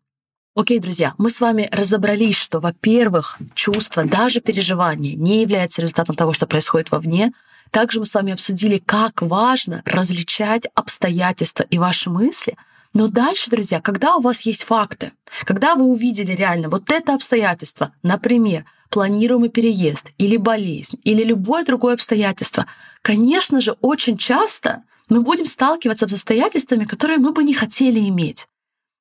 Окей, 0.57 0.81
друзья, 0.81 1.15
мы 1.17 1.31
с 1.31 1.41
вами 1.41 1.69
разобрались, 1.71 2.37
что, 2.37 2.59
во-первых, 2.59 3.39
чувство, 3.55 4.05
даже 4.05 4.41
переживание 4.41 5.15
не 5.15 5.43
является 5.43 5.81
результатом 5.81 6.17
того, 6.17 6.33
что 6.33 6.49
происходит 6.49 6.91
вовне, 6.91 7.33
также 7.71 8.01
мы 8.01 8.07
с 8.07 8.15
вами 8.15 8.33
обсудили, 8.33 8.83
как 8.85 9.23
важно 9.23 9.83
различать 9.85 10.65
обстоятельства 10.75 11.63
и 11.71 11.79
ваши 11.79 12.11
мысли. 12.11 12.57
Но 12.93 13.07
дальше, 13.07 13.49
друзья, 13.49 13.81
когда 13.81 14.17
у 14.17 14.21
вас 14.21 14.41
есть 14.41 14.65
факты, 14.65 15.13
когда 15.45 15.77
вы 15.77 15.85
увидели 15.85 16.33
реально 16.33 16.69
вот 16.69 16.91
это 16.91 17.15
обстоятельство, 17.15 17.93
например, 18.03 18.65
планируемый 18.89 19.51
переезд 19.51 20.11
или 20.19 20.37
болезнь 20.37 20.99
или 21.05 21.23
любое 21.23 21.65
другое 21.65 21.95
обстоятельство, 21.95 22.67
конечно 23.03 23.61
же, 23.61 23.77
очень 23.83 24.19
часто 24.19 24.83
мы 25.09 25.21
будем 25.21 25.47
сталкиваться 25.47 26.09
с 26.09 26.13
обстоятельствами, 26.13 26.87
которые 26.87 27.19
мы 27.19 27.33
бы 27.33 27.45
не 27.45 27.55
хотели 27.55 28.01
иметь. 28.01 28.49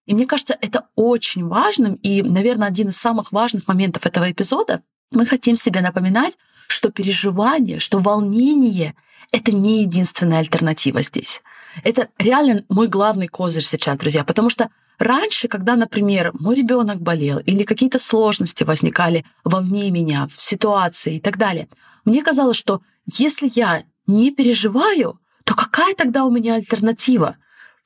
И 0.10 0.13
мне 0.16 0.25
кажется, 0.25 0.58
это 0.60 0.88
очень 0.96 1.46
важным 1.46 1.94
и, 1.94 2.24
наверное, 2.24 2.68
один 2.68 2.89
из 2.89 2.98
самых 2.98 3.32
важных 3.32 3.68
моментов 3.68 4.08
этого 4.08 4.32
эпизода. 4.32 4.82
Мы 5.12 5.28
хотим 5.28 5.56
себе 5.56 5.82
напоминать, 5.82 6.36
что 6.68 6.89
переживание, 6.89 7.80
что 7.80 8.00
волнение— 8.00 8.96
это 9.32 9.51
не 9.51 9.84
единственная 9.84 10.39
альтернатива 10.39 11.04
здесь. 11.04 11.44
Это 11.84 12.08
реально 12.18 12.66
мой 12.70 12.88
главный 12.88 13.28
козырь 13.28 13.62
сейчас, 13.62 14.00
друзья, 14.00 14.24
потому 14.24 14.50
что 14.50 14.72
раньше, 14.98 15.48
когда, 15.48 15.75
например, 15.75 16.32
мой 16.34 16.56
ребенок 16.56 17.00
болел 17.00 17.38
или 17.38 17.62
какие-то 17.62 18.00
сложности 18.00 18.63
возникали 18.63 19.25
вовне 19.44 19.92
меня, 19.92 20.28
в 20.36 20.42
ситуации 20.42 21.18
и 21.18 21.20
так 21.20 21.38
далее, 21.38 21.70
мне 22.04 22.24
казалось, 22.24 22.58
что 22.58 22.82
если 23.06 23.48
я 23.54 23.84
не 24.08 24.32
переживаю, 24.32 25.20
то 25.44 25.54
какая 25.54 25.94
тогда 25.94 26.25
у 26.25 26.32
меня 26.32 26.56
альтернатива? 26.56 27.38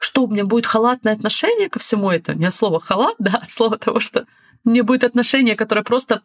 Что 0.04 0.26
у 0.26 0.28
меня 0.28 0.44
будет 0.44 0.66
халатное 0.66 1.14
отношение 1.14 1.70
ко 1.70 1.80
всему 1.80 2.12
этому? 2.12 2.38
Не 2.38 2.48
от 2.48 2.54
слова 2.54 2.82
халат, 2.82 3.16
да, 3.20 3.40
от 3.42 3.50
слова 3.50 3.78
того, 3.78 4.02
что 4.02 4.26
мне 4.66 4.84
будет 4.84 5.06
отношение, 5.06 5.56
которое 5.56 5.84
просто 5.84 6.24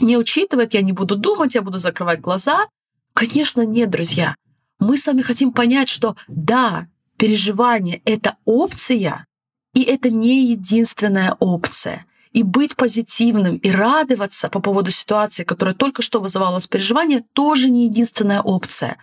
не 0.00 0.16
учитывать, 0.16 0.72
я 0.72 0.80
не 0.80 0.92
буду 0.92 1.16
думать, 1.16 1.54
я 1.54 1.60
буду 1.60 1.78
закрывать 1.78 2.22
глаза. 2.22 2.66
Конечно, 3.12 3.60
нет, 3.60 3.90
друзья. 3.90 4.36
Мы 4.78 4.96
с 4.96 5.06
вами 5.06 5.20
хотим 5.20 5.52
понять, 5.52 5.90
что 5.90 6.16
да, 6.28 6.86
переживание— 7.18 8.00
это 8.06 8.36
опция, 8.46 9.26
и 9.74 9.82
это 9.82 10.08
не 10.08 10.46
единственная 10.46 11.36
опция. 11.40 12.06
И 12.32 12.42
быть 12.42 12.74
позитивным 12.74 13.56
и 13.56 13.70
радоваться 13.70 14.48
по 14.48 14.60
поводу 14.60 14.90
ситуации, 14.90 15.44
которая 15.44 15.74
только 15.74 16.00
что 16.00 16.20
вызывала 16.20 16.58
переживание, 16.66 17.22
тоже 17.34 17.68
не 17.68 17.84
единственная 17.84 18.40
опция. 18.40 18.96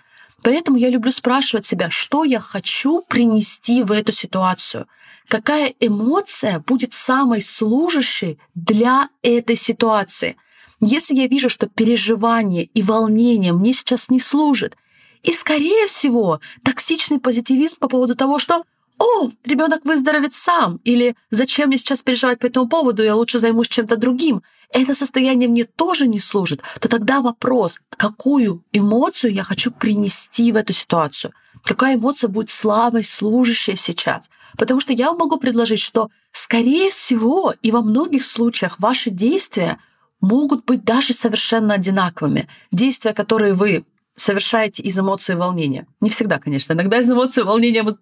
Поэтому 0.44 0.78
я 0.78 0.90
люблю 0.90 1.12
спрашивать 1.12 1.66
себя, 1.66 1.90
что 1.90 2.24
я 2.24 2.40
хочу 2.40 3.02
принести 3.02 3.82
в 3.82 3.92
эту 3.92 4.12
ситуацию, 4.12 4.88
какая 5.28 5.74
эмоция 5.80 6.60
будет 6.60 6.94
самой 6.94 7.42
служащей 7.42 8.40
для 8.54 9.10
этой 9.24 9.56
ситуации. 9.56 10.38
Если 10.82 11.16
я 11.16 11.28
вижу, 11.28 11.50
что 11.50 11.68
переживание 11.68 12.66
и 12.66 12.82
волнение 12.82 13.54
мне 13.54 13.74
сейчас 13.74 14.10
не 14.10 14.20
служат, 14.20 14.76
и, 15.24 15.32
скорее 15.32 15.88
всего, 15.88 16.40
токсичный 16.64 17.20
позитивизм 17.20 17.80
по 17.80 17.88
поводу 17.88 18.16
того, 18.16 18.38
что 18.38 18.64
«О, 18.98 19.30
ребенок 19.44 19.84
выздоровеет 19.84 20.34
сам» 20.34 20.80
или 20.84 21.16
«Зачем 21.30 21.68
мне 21.68 21.78
сейчас 21.78 22.02
переживать 22.02 22.40
по 22.40 22.46
этому 22.46 22.68
поводу, 22.68 23.04
я 23.04 23.16
лучше 23.16 23.40
займусь 23.40 23.68
чем-то 23.68 23.98
другим», 23.98 24.42
это 24.72 24.94
состояние 24.94 25.48
мне 25.48 25.66
тоже 25.66 26.08
не 26.08 26.20
служит, 26.20 26.62
то 26.80 26.90
тогда 26.90 27.22
вопрос, 27.22 27.80
какую 27.90 28.64
эмоцию 28.72 29.34
я 29.34 29.44
хочу 29.44 29.72
принести 29.72 30.52
в 30.52 30.56
эту 30.56 30.74
ситуацию, 30.74 31.34
какая 31.64 31.96
эмоция 31.96 32.28
будет 32.30 32.50
слабой, 32.50 33.04
служащей 33.04 33.76
сейчас. 33.76 34.30
Потому 34.58 34.80
что 34.80 34.94
я 34.94 35.14
могу 35.14 35.38
предложить, 35.38 35.80
что, 35.80 36.10
скорее 36.32 36.90
всего, 36.90 37.54
и 37.62 37.72
во 37.72 37.82
многих 37.82 38.24
случаях 38.24 38.80
ваши 38.80 39.12
действия 39.12 39.80
могут 40.22 40.66
быть 40.66 40.84
даже 40.84 41.14
совершенно 41.14 41.76
одинаковыми. 41.76 42.48
Действия, 42.72 43.14
которые 43.14 43.54
вы 43.54 43.86
совершаете 44.16 44.82
из 44.82 44.98
эмоций 44.98 45.36
и 45.36 45.38
волнения. 45.38 45.88
Не 46.00 46.10
всегда, 46.10 46.40
конечно. 46.40 46.74
Иногда 46.74 47.00
из 47.00 47.10
эмоций 47.10 47.44
и 47.44 47.46
волнения 47.46 47.84
мы 47.84 47.98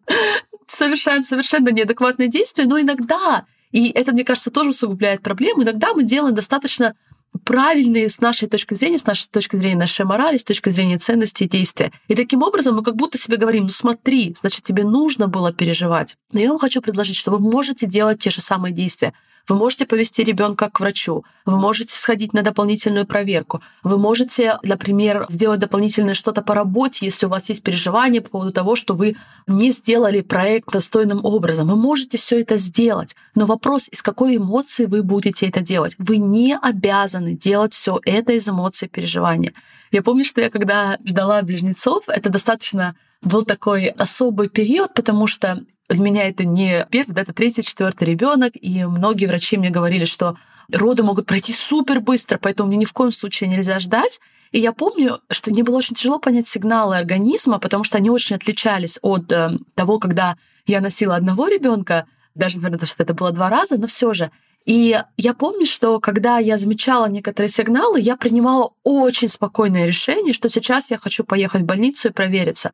совершаем 0.75 1.24
совершенно 1.24 1.70
неадекватные 1.70 2.27
действия, 2.27 2.65
но 2.65 2.80
иногда, 2.80 3.46
и 3.72 3.89
это, 3.89 4.12
мне 4.12 4.24
кажется, 4.24 4.51
тоже 4.51 4.70
усугубляет 4.70 5.22
проблему, 5.22 5.63
иногда 5.63 5.94
мы 5.94 6.03
делаем 6.03 6.36
достаточно 6.36 6.96
правильные 7.46 8.10
с 8.10 8.20
нашей 8.22 8.48
точки 8.48 8.74
зрения, 8.74 8.98
с 8.98 9.06
нашей 9.06 9.27
точки 9.30 9.56
зрения 9.56 9.77
нашей 9.77 10.06
морали, 10.06 10.38
с 10.38 10.44
точки 10.44 10.70
зрения 10.70 10.98
ценностей 10.98 11.48
действия. 11.48 11.92
И 12.08 12.15
таким 12.15 12.44
образом 12.44 12.75
мы 12.75 12.84
как 12.84 12.96
будто 12.96 13.18
себе 13.18 13.38
говорим, 13.38 13.63
ну 13.63 13.70
смотри, 13.70 14.34
значит, 14.39 14.63
тебе 14.63 14.84
нужно 14.84 15.27
было 15.27 15.51
переживать. 15.51 16.15
Но 16.32 16.39
я 16.39 16.50
вам 16.50 16.60
хочу 16.60 16.82
предложить, 16.82 17.15
что 17.15 17.32
вы 17.32 17.39
можете 17.39 17.88
делать 17.88 18.20
те 18.20 18.30
же 18.30 18.42
самые 18.42 18.74
действия. 18.74 19.13
Вы 19.50 19.56
можете 19.56 19.86
повести 19.86 20.24
ребенка 20.24 20.70
к 20.70 20.80
врачу, 20.80 21.26
вы 21.46 21.60
можете 21.60 21.94
сходить 21.96 22.34
на 22.34 22.44
дополнительную 22.44 23.06
проверку, 23.06 23.62
вы 23.84 23.98
можете, 23.98 24.58
например, 24.64 25.26
сделать 25.28 25.60
дополнительное 25.60 26.14
что-то 26.14 26.42
по 26.42 26.56
работе, 26.56 27.06
если 27.06 27.26
у 27.26 27.30
вас 27.30 27.50
есть 27.50 27.62
переживания 27.62 28.22
по 28.22 28.30
поводу 28.30 28.54
того, 28.54 28.76
что 28.76 28.94
вы 28.94 29.18
не 29.46 29.72
сделали 29.72 30.22
проект 30.22 30.72
достойным 30.72 31.26
образом. 31.26 31.68
Вы 31.68 31.76
можете 31.76 32.18
все 32.18 32.40
это 32.40 32.56
сделать. 32.56 33.16
Но 33.36 33.46
вопрос, 33.46 33.90
из 33.92 34.02
какой 34.02 34.38
эмоции 34.38 34.86
вы 34.86 35.04
будете 35.04 35.48
это 35.50 35.60
делать. 35.60 35.96
Вы 35.98 36.18
не 36.18 36.58
обязаны 36.58 37.36
делать 37.36 37.74
все 37.74 38.00
это 38.06 38.34
из 38.34 38.48
эмоций 38.48 38.88
переживания. 38.88 39.54
Я 39.92 40.02
помню, 40.02 40.24
что 40.24 40.40
я 40.40 40.50
когда 40.50 40.98
ждала 41.04 41.42
близнецов, 41.42 42.06
это 42.08 42.30
достаточно 42.30 42.96
был 43.22 43.46
такой 43.46 43.88
особый 43.88 44.50
период, 44.50 44.94
потому 44.94 45.28
что 45.28 45.64
для 45.94 46.04
меня 46.04 46.28
это 46.28 46.46
не 46.46 46.86
первый, 46.90 47.14
да, 47.14 47.22
это 47.22 47.34
третий, 47.34 47.64
четвертый 47.64 48.06
ребенок, 48.06 48.54
и 48.56 48.86
многие 48.86 49.26
врачи 49.26 49.58
мне 49.58 49.70
говорили, 49.70 50.06
что 50.06 50.38
роды 50.72 51.04
могут 51.04 51.26
пройти 51.26 51.54
супер 51.54 52.00
быстро, 52.00 52.38
поэтому 52.38 52.68
мне 52.70 52.78
ни 52.78 52.86
в 52.86 52.94
коем 52.94 53.12
случае 53.12 53.50
нельзя 53.50 53.80
ждать. 53.80 54.20
И 54.52 54.60
я 54.60 54.72
помню, 54.72 55.20
что 55.32 55.52
мне 55.52 55.64
было 55.64 55.78
очень 55.78 55.96
тяжело 55.96 56.20
понять 56.20 56.48
сигналы 56.48 56.98
организма, 56.98 57.60
потому 57.60 57.84
что 57.84 57.98
они 57.98 58.10
очень 58.10 58.36
отличались 58.36 59.00
от 59.02 59.32
э, 59.32 59.58
того, 59.74 59.98
когда 59.98 60.36
я 60.68 60.80
носила 60.80 61.16
одного 61.16 61.48
ребенка, 61.48 62.06
даже, 62.36 62.58
наверное, 62.58 62.78
потому 62.78 62.88
что 62.88 63.04
это 63.04 63.14
было 63.14 63.32
два 63.32 63.50
раза, 63.50 63.78
но 63.78 63.88
все 63.88 64.14
же. 64.14 64.32
И 64.66 64.98
я 65.18 65.34
помню, 65.34 65.66
что 65.66 66.00
когда 66.00 66.38
я 66.38 66.58
замечала 66.58 67.08
некоторые 67.08 67.50
сигналы, 67.50 68.00
я 68.00 68.16
принимала 68.16 68.74
очень 68.84 69.28
спокойное 69.28 69.88
решение, 69.88 70.34
что 70.34 70.50
сейчас 70.50 70.92
я 70.92 70.98
хочу 70.98 71.24
поехать 71.24 71.64
в 71.64 71.66
больницу 71.66 72.10
и 72.10 72.12
провериться. 72.12 72.72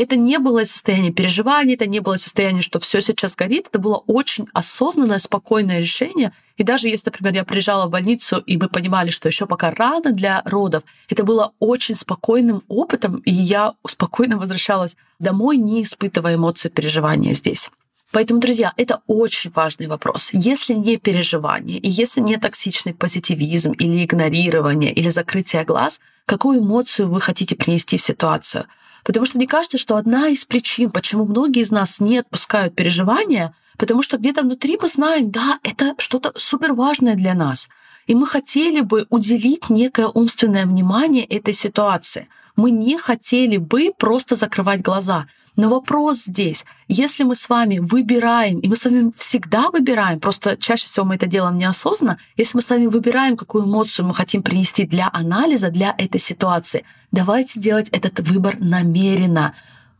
Это 0.00 0.14
не 0.14 0.38
было 0.38 0.62
состояние 0.62 1.12
переживания, 1.12 1.74
это 1.74 1.88
не 1.88 1.98
было 1.98 2.18
состояние, 2.18 2.62
что 2.62 2.78
все 2.78 3.00
сейчас 3.00 3.34
горит. 3.34 3.66
Это 3.68 3.80
было 3.80 3.96
очень 4.06 4.46
осознанное, 4.54 5.18
спокойное 5.18 5.80
решение. 5.80 6.30
И 6.56 6.62
даже 6.62 6.88
если, 6.88 7.10
например, 7.10 7.34
я 7.34 7.44
приезжала 7.44 7.88
в 7.88 7.90
больницу, 7.90 8.38
и 8.46 8.56
мы 8.56 8.68
понимали, 8.68 9.10
что 9.10 9.26
еще 9.26 9.46
пока 9.46 9.72
рано 9.72 10.12
для 10.12 10.42
родов, 10.44 10.84
это 11.08 11.24
было 11.24 11.52
очень 11.58 11.96
спокойным 11.96 12.62
опытом, 12.68 13.16
и 13.24 13.32
я 13.32 13.74
спокойно 13.88 14.38
возвращалась 14.38 14.96
домой, 15.18 15.56
не 15.56 15.82
испытывая 15.82 16.36
эмоции 16.36 16.68
переживания 16.68 17.34
здесь. 17.34 17.68
Поэтому, 18.12 18.38
друзья, 18.38 18.72
это 18.76 19.02
очень 19.08 19.50
важный 19.50 19.88
вопрос. 19.88 20.30
Если 20.32 20.74
не 20.74 20.96
переживание, 20.98 21.78
и 21.78 21.90
если 21.90 22.20
не 22.20 22.36
токсичный 22.36 22.94
позитивизм 22.94 23.72
или 23.72 24.04
игнорирование, 24.04 24.92
или 24.92 25.10
закрытие 25.10 25.64
глаз, 25.64 25.98
какую 26.24 26.60
эмоцию 26.60 27.08
вы 27.08 27.20
хотите 27.20 27.56
принести 27.56 27.96
в 27.96 28.00
ситуацию– 28.00 28.66
Потому 29.04 29.26
что 29.26 29.38
мне 29.38 29.46
кажется, 29.46 29.78
что 29.78 29.96
одна 29.96 30.28
из 30.28 30.44
причин, 30.44 30.90
почему 30.90 31.24
многие 31.24 31.62
из 31.62 31.70
нас 31.70 32.00
не 32.00 32.18
отпускают 32.18 32.74
переживания, 32.74 33.54
потому 33.76 34.02
что 34.02 34.18
где-то 34.18 34.42
внутри 34.42 34.78
мы 34.80 34.88
знаем, 34.88 35.30
да, 35.30 35.58
это 35.62 35.94
что-то 35.98 36.32
супер 36.36 36.72
важное 36.72 37.14
для 37.14 37.34
нас. 37.34 37.68
И 38.06 38.14
мы 38.14 38.26
хотели 38.26 38.80
бы 38.80 39.06
уделить 39.10 39.70
некое 39.70 40.08
умственное 40.08 40.66
внимание 40.66 41.24
этой 41.24 41.54
ситуации. 41.54 42.28
Мы 42.56 42.70
не 42.70 42.96
хотели 42.98 43.58
бы 43.58 43.92
просто 43.96 44.34
закрывать 44.34 44.80
глаза. 44.80 45.26
Но 45.58 45.68
вопрос 45.68 46.26
здесь, 46.26 46.64
если 46.86 47.24
мы 47.24 47.34
с 47.34 47.48
вами 47.48 47.80
выбираем, 47.80 48.60
и 48.60 48.68
мы 48.68 48.76
с 48.76 48.84
вами 48.84 49.10
всегда 49.16 49.70
выбираем, 49.70 50.20
просто 50.20 50.56
чаще 50.56 50.86
всего 50.86 51.04
мы 51.04 51.16
это 51.16 51.26
делаем 51.26 51.56
неосознанно, 51.56 52.20
если 52.36 52.56
мы 52.56 52.62
с 52.62 52.70
вами 52.70 52.86
выбираем, 52.86 53.36
какую 53.36 53.64
эмоцию 53.64 54.06
мы 54.06 54.14
хотим 54.14 54.44
принести 54.44 54.86
для 54.86 55.10
анализа, 55.12 55.70
для 55.70 55.96
этой 55.98 56.20
ситуации, 56.20 56.84
давайте 57.10 57.58
делать 57.58 57.88
этот 57.88 58.20
выбор 58.20 58.56
намеренно. 58.60 59.52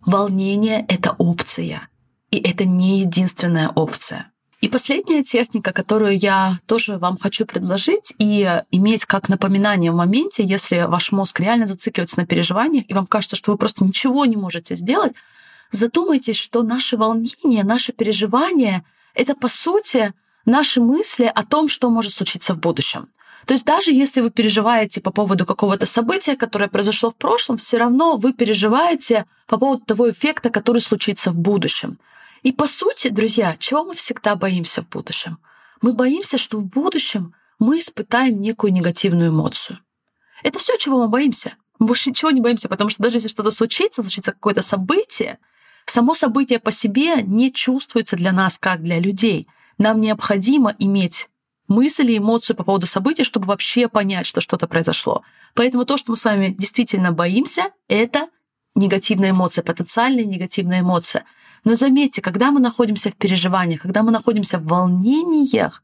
Волнение— 0.07 0.87
это 0.89 1.17
опция. 1.19 1.89
И 2.31 2.39
это 2.39 2.65
не 2.65 3.01
единственная 3.01 3.69
опция. 3.69 4.31
И 4.61 4.69
последняя 4.69 5.25
техника, 5.25 5.73
которую 5.73 6.17
я 6.17 6.59
тоже 6.67 6.99
вам 6.99 7.19
хочу 7.19 7.47
предложить 7.47 8.15
и 8.19 8.63
иметь 8.71 9.07
как 9.07 9.29
напоминание 9.29 9.91
в 9.91 9.97
моменте, 9.97 10.45
если 10.45 10.87
ваш 10.89 11.11
мозг 11.11 11.41
реально 11.41 11.67
зацикливается 11.67 12.21
на 12.21 12.27
переживаниях, 12.27 12.85
и 12.87 12.95
вам 12.95 13.09
кажется, 13.09 13.35
что 13.35 13.51
вы 13.51 13.59
просто 13.59 13.85
ничего 13.85 14.25
не 14.25 14.37
можете 14.37 14.77
сделать, 14.77 15.15
задумайтесь, 15.71 16.37
что 16.37 16.63
наши 16.63 16.97
волнения, 16.97 17.65
наши 17.65 17.93
переживания— 17.93 18.85
это, 19.15 19.35
по 19.35 19.49
сути, 19.49 20.13
наши 20.45 20.81
мысли 20.81 21.31
о 21.33 21.45
том, 21.45 21.69
что 21.69 21.91
может 21.91 22.13
случиться 22.13 22.55
в 22.55 22.59
будущем. 22.59 23.09
То 23.47 23.55
есть 23.55 23.65
даже 23.65 23.93
если 23.93 24.21
вы 24.21 24.31
переживаете 24.31 25.01
по 25.01 25.11
поводу 25.11 25.47
какого-то 25.47 25.87
события, 25.87 26.37
которое 26.37 26.69
произошло 26.69 27.11
в 27.11 27.17
прошлом, 27.17 27.57
все 27.57 27.79
равно 27.79 28.17
вы 28.17 28.35
переживаете 28.35 29.25
по 29.47 29.57
поводу 29.59 29.85
того 29.85 30.11
эффекта, 30.11 30.51
который 30.51 30.83
случится 30.83 31.31
в 31.31 31.37
будущем. 31.37 31.99
И 32.43 32.53
по 32.53 32.67
сути, 32.67 33.09
друзья, 33.09 33.57
чего 33.59 33.85
мы 33.85 33.95
всегда 33.95 34.37
боимся 34.37 34.83
в 34.83 34.89
будущем? 34.89 35.39
Мы 35.81 35.93
боимся, 35.95 36.37
что 36.37 36.59
в 36.59 36.67
будущем 36.67 37.35
мы 37.59 37.79
испытаем 37.79 38.41
некую 38.41 38.73
негативную 38.73 39.31
эмоцию. 39.31 39.79
Это 40.43 40.59
все, 40.59 40.77
чего 40.77 40.99
мы 40.99 41.09
боимся. 41.09 41.55
Мы 41.79 41.87
больше 41.87 42.11
ничего 42.11 42.31
не 42.31 42.41
боимся, 42.41 42.69
потому 42.69 42.91
что 42.91 43.03
даже 43.03 43.17
если 43.17 43.29
что-то 43.29 43.51
случится, 43.51 44.03
случится 44.03 44.33
какое-то 44.33 44.63
событие, 44.63 45.39
само 45.91 46.15
событие 46.15 46.59
по 46.59 46.71
себе 46.71 47.23
не 47.23 47.53
чувствуется 47.53 48.17
для 48.17 48.33
нас 48.33 48.59
как 48.59 48.83
для 48.83 48.99
людей. 48.99 49.49
Нам 49.79 50.01
необходимо 50.01 50.75
иметь 50.79 51.29
мысли, 51.69 52.19
эмоцию 52.19 52.57
по 52.57 52.65
поводу 52.65 52.87
событий, 52.87 53.25
чтобы 53.25 53.47
вообще 53.47 53.89
понять, 53.89 54.27
что 54.27 54.41
что-то 54.41 54.67
произошло. 54.67 55.23
Поэтому 55.55 55.85
то, 55.85 55.97
что 55.97 56.11
мы 56.11 56.17
с 56.17 56.25
вами 56.25 56.55
действительно 56.59 57.13
боимся, 57.13 57.71
это 57.89 58.29
негативная 58.75 59.31
эмоция, 59.31 59.63
потенциальная 59.63 60.25
негативная 60.25 60.81
эмоция. 60.81 61.25
Но 61.65 61.75
заметьте, 61.75 62.23
когда 62.23 62.51
мы 62.51 62.61
находимся 62.61 63.11
в 63.11 63.17
переживаниях, 63.17 63.83
когда 63.83 64.03
мы 64.03 64.11
находимся 64.11 64.59
в 64.59 64.67
волнениях, 64.67 65.83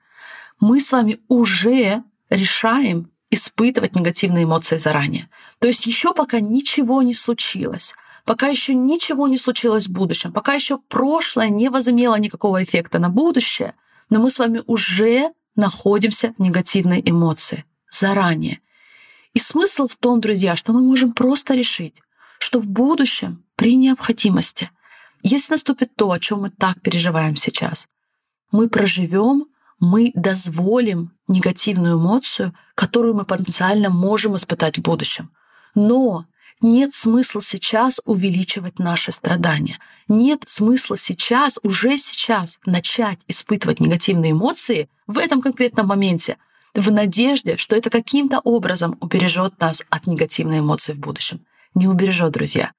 мы 0.61 0.81
с 0.81 0.93
вами 0.93 1.19
уже 1.29 2.03
решаем 2.31 3.11
испытывать 3.31 3.95
негативные 3.95 4.45
эмоции 4.45 4.77
заранее. 4.77 5.29
То 5.59 5.67
есть 5.67 5.87
еще 5.87 6.15
пока 6.15 6.41
ничего 6.41 7.03
не 7.03 7.15
случилось, 7.15 7.95
пока 8.25 8.49
еще 8.49 8.75
ничего 8.75 9.29
не 9.29 9.39
случилось 9.39 9.87
в 9.87 9.93
будущем, 9.93 10.33
пока 10.33 10.55
еще 10.55 10.79
прошлое 10.79 11.49
не 11.49 11.69
возымело 11.69 12.17
никакого 12.17 12.63
эффекта 12.63 12.99
на 12.99 13.09
будущее, 13.09 13.75
но 14.11 14.21
мы 14.21 14.31
с 14.31 14.39
вами 14.39 14.63
уже 14.67 15.33
находимся 15.57 16.35
в 16.37 16.43
негативной 16.43 17.03
эмоции 17.05 17.65
заранее. 17.91 18.61
И 19.35 19.39
смысл 19.39 19.89
в 19.89 19.97
том, 19.97 20.21
друзья, 20.21 20.57
что 20.57 20.73
мы 20.73 20.81
можем 20.81 21.13
просто 21.13 21.55
решить, 21.55 21.97
что 22.39 22.61
в 22.61 22.69
будущем 22.69 23.45
при 23.57 23.77
необходимости, 23.77 24.71
если 25.23 25.53
наступит 25.53 25.95
то, 25.97 26.11
о 26.11 26.21
чем 26.21 26.43
мы 26.43 26.51
так 26.51 26.81
переживаем 26.81 27.37
сейчас, 27.37 27.89
мы 28.53 28.69
проживем, 28.69 29.47
мы 29.81 30.13
дозволим 30.15 31.13
негативную 31.27 31.99
эмоцию, 31.99 32.55
которую 32.75 33.15
мы 33.15 33.25
потенциально 33.25 33.91
можем 33.91 34.37
испытать 34.37 34.79
в 34.79 34.83
будущем. 34.83 35.31
Но 35.75 36.27
нет 36.61 36.95
смысла 36.95 37.43
сейчас 37.43 38.01
увеличивать 38.05 38.79
наши 38.79 39.13
страдания. 39.13 39.79
Нет 40.09 40.43
смысла 40.47 40.97
сейчас, 40.97 41.59
уже 41.63 41.99
сейчас 41.99 42.59
начать 42.65 43.21
испытывать 43.29 43.81
негативные 43.81 44.33
эмоции 44.33 44.89
в 45.07 45.19
этом 45.19 45.43
конкретном 45.43 45.89
моменте, 45.89 46.39
в 46.75 46.91
надежде, 46.91 47.57
что 47.57 47.77
это 47.77 47.91
каким-то 47.91 48.41
образом 48.41 48.97
убережет 49.01 49.61
нас 49.61 49.85
от 49.91 50.07
негативной 50.07 50.61
эмоции 50.61 50.93
в 50.93 50.99
будущем. 50.99 51.45
Не 51.75 51.87
убережет, 51.87 52.33
друзья. 52.33 52.73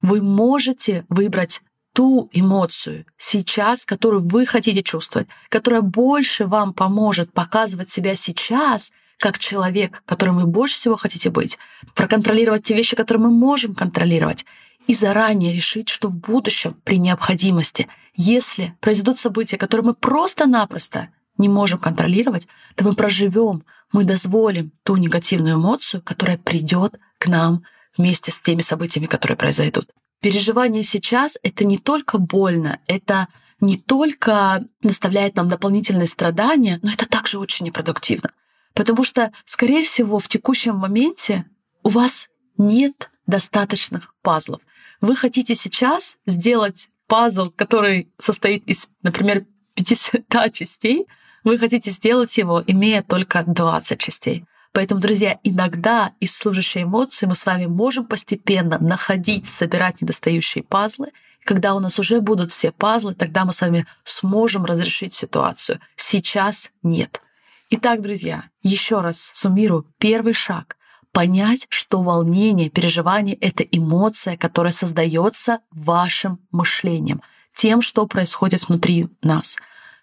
Вы 0.00 0.22
можете 0.22 1.04
выбрать 1.08 1.62
ту 1.92 2.28
эмоцию 2.32 3.06
сейчас, 3.16 3.86
которую 3.86 4.26
вы 4.26 4.46
хотите 4.46 4.82
чувствовать, 4.82 5.28
которая 5.48 5.80
больше 5.80 6.46
вам 6.46 6.74
поможет 6.74 7.32
показывать 7.32 7.90
себя 7.90 8.14
сейчас— 8.14 8.92
как 9.18 9.38
человек, 9.38 10.02
которым 10.06 10.38
вы 10.38 10.46
больше 10.46 10.76
всего 10.76 10.96
хотите 10.96 11.30
быть, 11.30 11.58
проконтролировать 11.94 12.64
те 12.64 12.74
вещи, 12.74 12.96
которые 12.96 13.24
мы 13.24 13.30
можем 13.30 13.74
контролировать, 13.74 14.44
и 14.86 14.94
заранее 14.94 15.52
решить, 15.52 15.88
что 15.88 16.08
в 16.08 16.16
будущем 16.16 16.76
при 16.84 16.98
необходимости, 16.98 17.88
если 18.14 18.76
произойдут 18.80 19.18
события, 19.18 19.56
которые 19.56 19.86
мы 19.86 19.94
просто-напросто 19.94 21.08
не 21.38 21.48
можем 21.48 21.78
контролировать, 21.78 22.46
то 22.76 22.84
мы 22.84 22.94
проживем, 22.94 23.64
мы 23.92 24.04
дозволим 24.04 24.72
ту 24.84 24.96
негативную 24.96 25.56
эмоцию, 25.56 26.02
которая 26.02 26.38
придет 26.38 26.98
к 27.18 27.26
нам 27.26 27.64
вместе 27.96 28.30
с 28.30 28.40
теми 28.40 28.60
событиями, 28.60 29.06
которые 29.06 29.36
произойдут. 29.36 29.90
Переживание 30.20 30.82
сейчас— 30.82 31.38
это 31.42 31.64
не 31.64 31.78
только 31.78 32.18
больно, 32.18 32.80
это 32.86 33.28
не 33.60 33.76
только 33.76 34.64
доставляет 34.82 35.36
нам 35.36 35.48
дополнительные 35.48 36.06
страдания, 36.06 36.78
но 36.82 36.90
это 36.90 37.08
также 37.08 37.38
очень 37.38 37.66
непродуктивно. 37.66 38.30
Потому 38.76 39.04
что, 39.04 39.32
скорее 39.46 39.82
всего, 39.82 40.18
в 40.18 40.28
текущем 40.28 40.76
моменте 40.76 41.46
у 41.82 41.88
вас 41.88 42.28
нет 42.58 43.10
достаточных 43.26 44.14
пазлов. 44.22 44.60
Вы 45.00 45.16
хотите 45.16 45.54
сейчас 45.54 46.18
сделать 46.26 46.90
пазл, 47.08 47.50
который 47.50 48.12
состоит 48.18 48.68
из, 48.68 48.90
например, 49.02 49.46
500 49.74 50.22
частей, 50.52 51.06
вы 51.42 51.58
хотите 51.58 51.90
сделать 51.90 52.36
его, 52.36 52.62
имея 52.66 53.02
только 53.02 53.44
20 53.46 53.98
частей. 53.98 54.44
Поэтому, 54.72 55.00
друзья, 55.00 55.38
иногда 55.42 56.12
из 56.20 56.36
служащей 56.36 56.82
эмоции 56.82 57.24
мы 57.24 57.34
с 57.34 57.46
вами 57.46 57.64
можем 57.64 58.04
постепенно 58.04 58.78
находить, 58.78 59.46
собирать 59.46 60.02
недостающие 60.02 60.62
пазлы. 60.62 61.12
Когда 61.44 61.74
у 61.74 61.80
нас 61.80 61.98
уже 61.98 62.20
будут 62.20 62.50
все 62.52 62.72
пазлы, 62.72 63.14
тогда 63.14 63.46
мы 63.46 63.54
с 63.54 63.60
вами 63.62 63.86
сможем 64.04 64.66
разрешить 64.66 65.14
ситуацию. 65.14 65.80
Сейчас 65.96 66.72
нет. 66.82 67.22
Итак, 67.68 68.00
друзья, 68.00 68.44
еще 68.62 69.00
раз 69.00 69.32
суммирую. 69.34 69.92
Первый 69.98 70.34
шаг— 70.34 70.76
понять, 71.12 71.66
что 71.68 72.00
волнение, 72.00 72.70
переживание— 72.70 73.34
это 73.40 73.64
эмоция, 73.64 74.36
которая 74.36 74.72
создается 74.72 75.58
вашим 75.72 76.38
мышлением, 76.52 77.22
тем, 77.56 77.82
что 77.82 78.06
происходит 78.06 78.68
внутри 78.68 79.08
нас. 79.20 79.56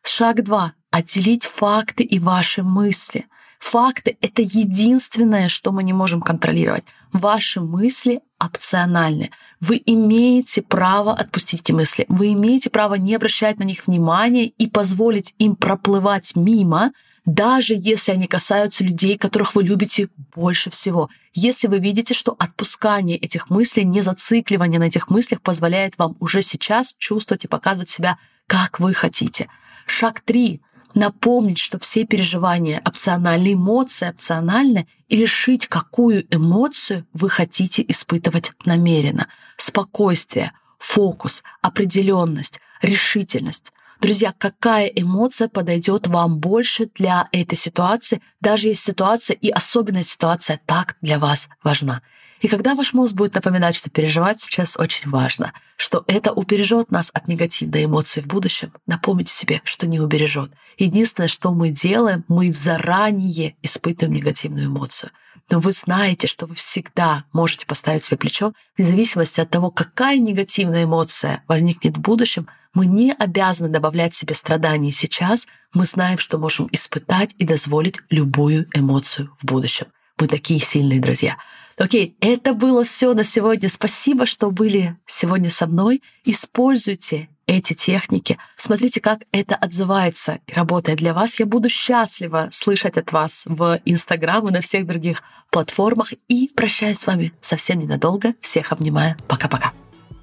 Шаг 0.04 0.44
два— 0.44 0.74
отделить 0.92 1.46
факты 1.46 2.04
и 2.04 2.20
ваши 2.20 2.64
мысли. 2.64 3.28
Факты— 3.64 4.18
это 4.22 4.42
единственное, 4.42 5.48
что 5.48 5.72
мы 5.72 5.84
не 5.84 5.94
можем 5.94 6.22
контролировать. 6.22 6.84
Ваши 7.14 7.62
мысли 7.62 8.20
опциональны. 8.38 9.32
Вы 9.62 9.82
имеете 9.86 10.62
право 10.62 11.14
отпустить 11.14 11.62
эти 11.62 11.72
мысли. 11.72 12.06
Вы 12.10 12.34
имеете 12.34 12.70
право 12.70 12.96
не 12.96 13.16
обращать 13.16 13.60
на 13.60 13.64
них 13.64 13.88
внимания 13.88 14.48
и 14.48 14.68
позволить 14.68 15.34
им 15.40 15.56
проплывать 15.56 16.36
мимо, 16.36 16.92
даже 17.26 17.74
если 17.76 18.12
они 18.12 18.28
касаются 18.28 18.84
людей, 18.84 19.18
которых 19.18 19.56
вы 19.56 19.64
любите 19.64 20.10
больше 20.36 20.70
всего. 20.70 21.10
Если 21.34 21.68
вы 21.68 21.80
видите, 21.80 22.14
что 22.14 22.36
отпускание 22.38 23.18
этих 23.18 23.50
мыслей, 23.50 23.86
не 23.86 24.02
зацикливание 24.02 24.80
на 24.80 24.84
этих 24.84 25.10
мыслях 25.10 25.42
позволяет 25.42 25.98
вам 25.98 26.18
уже 26.20 26.42
сейчас 26.42 26.96
чувствовать 27.00 27.46
и 27.46 27.48
показывать 27.48 27.90
себя, 27.90 28.18
как 28.46 28.82
вы 28.82 28.94
хотите. 28.94 29.48
Шаг 29.88 30.20
три 30.20 30.62
напомнить, 30.94 31.60
что 31.60 31.80
все 31.80 32.06
переживания 32.06 32.82
опциональны, 32.86 33.54
эмоции 33.54 34.10
опциональны, 34.10 34.88
и 35.10 35.18
решить, 35.18 35.68
какую 35.68 36.26
эмоцию 36.34 37.06
вы 37.14 37.30
хотите 37.30 37.84
испытывать 37.88 38.52
намеренно. 38.66 39.28
Спокойствие, 39.58 40.54
фокус, 40.80 41.44
определенность, 41.62 42.60
решительность. 42.82 43.72
Друзья, 44.02 44.34
какая 44.38 44.88
эмоция 44.88 45.48
подойдет 45.48 46.08
вам 46.08 46.40
больше 46.40 46.90
для 46.96 47.30
этой 47.32 47.56
ситуации, 47.56 48.22
даже 48.42 48.68
если 48.68 48.92
ситуация 48.92 49.36
и 49.36 49.50
особенная 49.50 50.04
ситуация 50.04 50.60
так 50.66 50.98
для 51.02 51.20
вас 51.20 51.48
важна. 51.64 52.02
И 52.44 52.50
когда 52.50 52.76
ваш 52.76 52.92
мозг 52.92 53.16
будет 53.16 53.36
напоминать, 53.36 53.74
что 53.74 53.90
переживать 53.90 54.42
сейчас 54.42 54.76
очень 54.78 55.10
важно, 55.10 55.54
что 55.78 56.04
это 56.08 56.34
убережет 56.34 56.92
нас 56.92 57.10
от 57.14 57.30
негативной 57.30 57.86
эмоции 57.86 58.20
в 58.20 58.28
будущем, 58.28 58.74
напомните 58.86 59.32
себе, 59.32 59.62
что 59.64 59.88
не 59.88 60.02
убережет. 60.02 60.52
Единственное, 60.78 61.30
что 61.30 61.54
мы 61.54 61.70
делаем, 61.70 62.26
мы 62.28 62.52
заранее 62.52 63.56
испытываем 63.62 64.14
негативную 64.14 64.66
эмоцию. 64.66 65.12
Но 65.50 65.62
вы 65.62 65.72
знаете, 65.72 66.28
что 66.28 66.46
вы 66.46 66.56
всегда 66.56 67.24
можете 67.32 67.66
поставить 67.66 68.04
себе 68.04 68.18
плечо, 68.18 68.52
вне 68.78 68.88
зависимости 68.88 69.40
от 69.40 69.50
того, 69.50 69.72
какая 69.72 70.18
негативная 70.18 70.84
эмоция 70.84 71.46
возникнет 71.48 71.96
в 71.96 72.02
будущем, 72.02 72.50
мы 72.74 72.88
не 72.88 73.14
обязаны 73.14 73.70
добавлять 73.70 74.16
себе 74.16 74.36
страданий 74.36 74.92
сейчас, 74.92 75.48
мы 75.74 75.86
знаем, 75.86 76.18
что 76.18 76.38
можем 76.38 76.68
испытать 76.74 77.36
и 77.38 77.46
дозволить 77.46 78.00
любую 78.10 78.68
эмоцию 78.74 79.34
в 79.40 79.46
будущем. 79.46 79.88
Мы 80.20 80.28
такие 80.28 80.60
сильные 80.60 81.00
друзья. 81.00 81.38
Окей, 81.78 82.16
это 82.20 82.54
было 82.54 82.84
все 82.84 83.14
на 83.14 83.24
сегодня. 83.24 83.68
Спасибо, 83.70 84.26
что 84.26 84.52
были 84.52 84.96
сегодня 85.06 85.50
со 85.50 85.68
мной. 85.68 86.02
Используйте 86.24 87.30
эти 87.48 87.74
техники. 87.74 88.38
Смотрите, 88.58 89.02
как 89.02 89.22
это 89.32 89.56
отзывается 89.56 90.40
и 90.48 90.54
работает 90.54 91.00
для 91.00 91.14
вас. 91.14 91.40
Я 91.40 91.46
буду 91.46 91.70
счастлива 91.70 92.50
слышать 92.52 92.98
от 92.98 93.12
вас 93.12 93.44
в 93.46 93.82
Инстаграм 93.86 94.48
и 94.48 94.52
на 94.52 94.62
всех 94.62 94.86
других 94.86 95.24
платформах. 95.52 96.14
И 96.28 96.50
прощаюсь 96.56 97.00
с 97.00 97.08
вами 97.08 97.34
совсем 97.42 97.80
ненадолго. 97.80 98.34
Всех 98.40 98.72
обнимаю. 98.72 99.18
Пока-пока. 99.28 99.74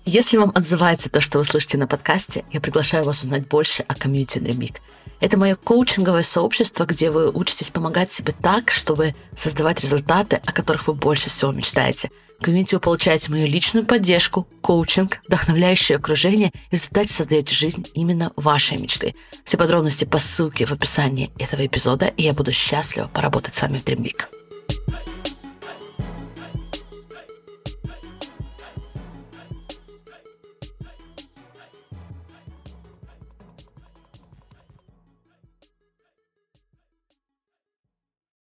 Если 0.07 0.39
вам 0.39 0.51
отзывается 0.55 1.11
то, 1.11 1.21
что 1.21 1.39
вы 1.39 1.45
слышите 1.45 1.77
на 1.77 1.87
подкасте, 1.87 2.45
я 2.53 2.61
приглашаю 2.61 3.05
вас 3.05 3.23
узнать 3.23 3.47
больше 3.47 3.85
о 3.87 3.95
комьюнити 3.95 4.39
Dream 4.39 4.75
Это 5.21 5.39
мое 5.39 5.55
коучинговое 5.55 6.23
сообщество, 6.23 6.87
где 6.87 7.11
вы 7.11 7.31
учитесь 7.31 7.71
помогать 7.71 8.11
себе 8.11 8.33
так, 8.33 8.71
чтобы 8.71 9.15
создавать 9.37 9.81
результаты, 9.83 10.41
о 10.45 10.53
которых 10.53 10.89
вы 10.89 10.95
больше 10.95 11.29
всего 11.29 11.53
мечтаете. 11.53 12.11
В 12.41 12.43
комьюнити 12.43 12.75
вы 12.75 12.81
получаете 12.81 13.31
мою 13.31 13.47
личную 13.47 13.85
поддержку, 13.85 14.49
коучинг, 14.63 15.21
вдохновляющее 15.29 15.97
окружение 15.97 16.49
и 16.49 16.71
в 16.71 16.73
результате 16.73 17.13
создаете 17.13 17.55
жизнь 17.55 17.87
именно 17.93 18.33
вашей 18.35 18.79
мечты. 18.79 19.15
Все 19.45 19.59
подробности 19.59 20.05
по 20.05 20.19
ссылке 20.19 20.65
в 20.65 20.73
описании 20.73 21.31
этого 21.39 21.67
эпизода, 21.67 22.07
и 22.07 22.23
я 22.23 22.33
буду 22.33 22.53
счастлива 22.53 23.09
поработать 23.09 23.55
с 23.55 23.61
вами 23.61 23.77
в 23.77 23.85
Dream 23.85 24.11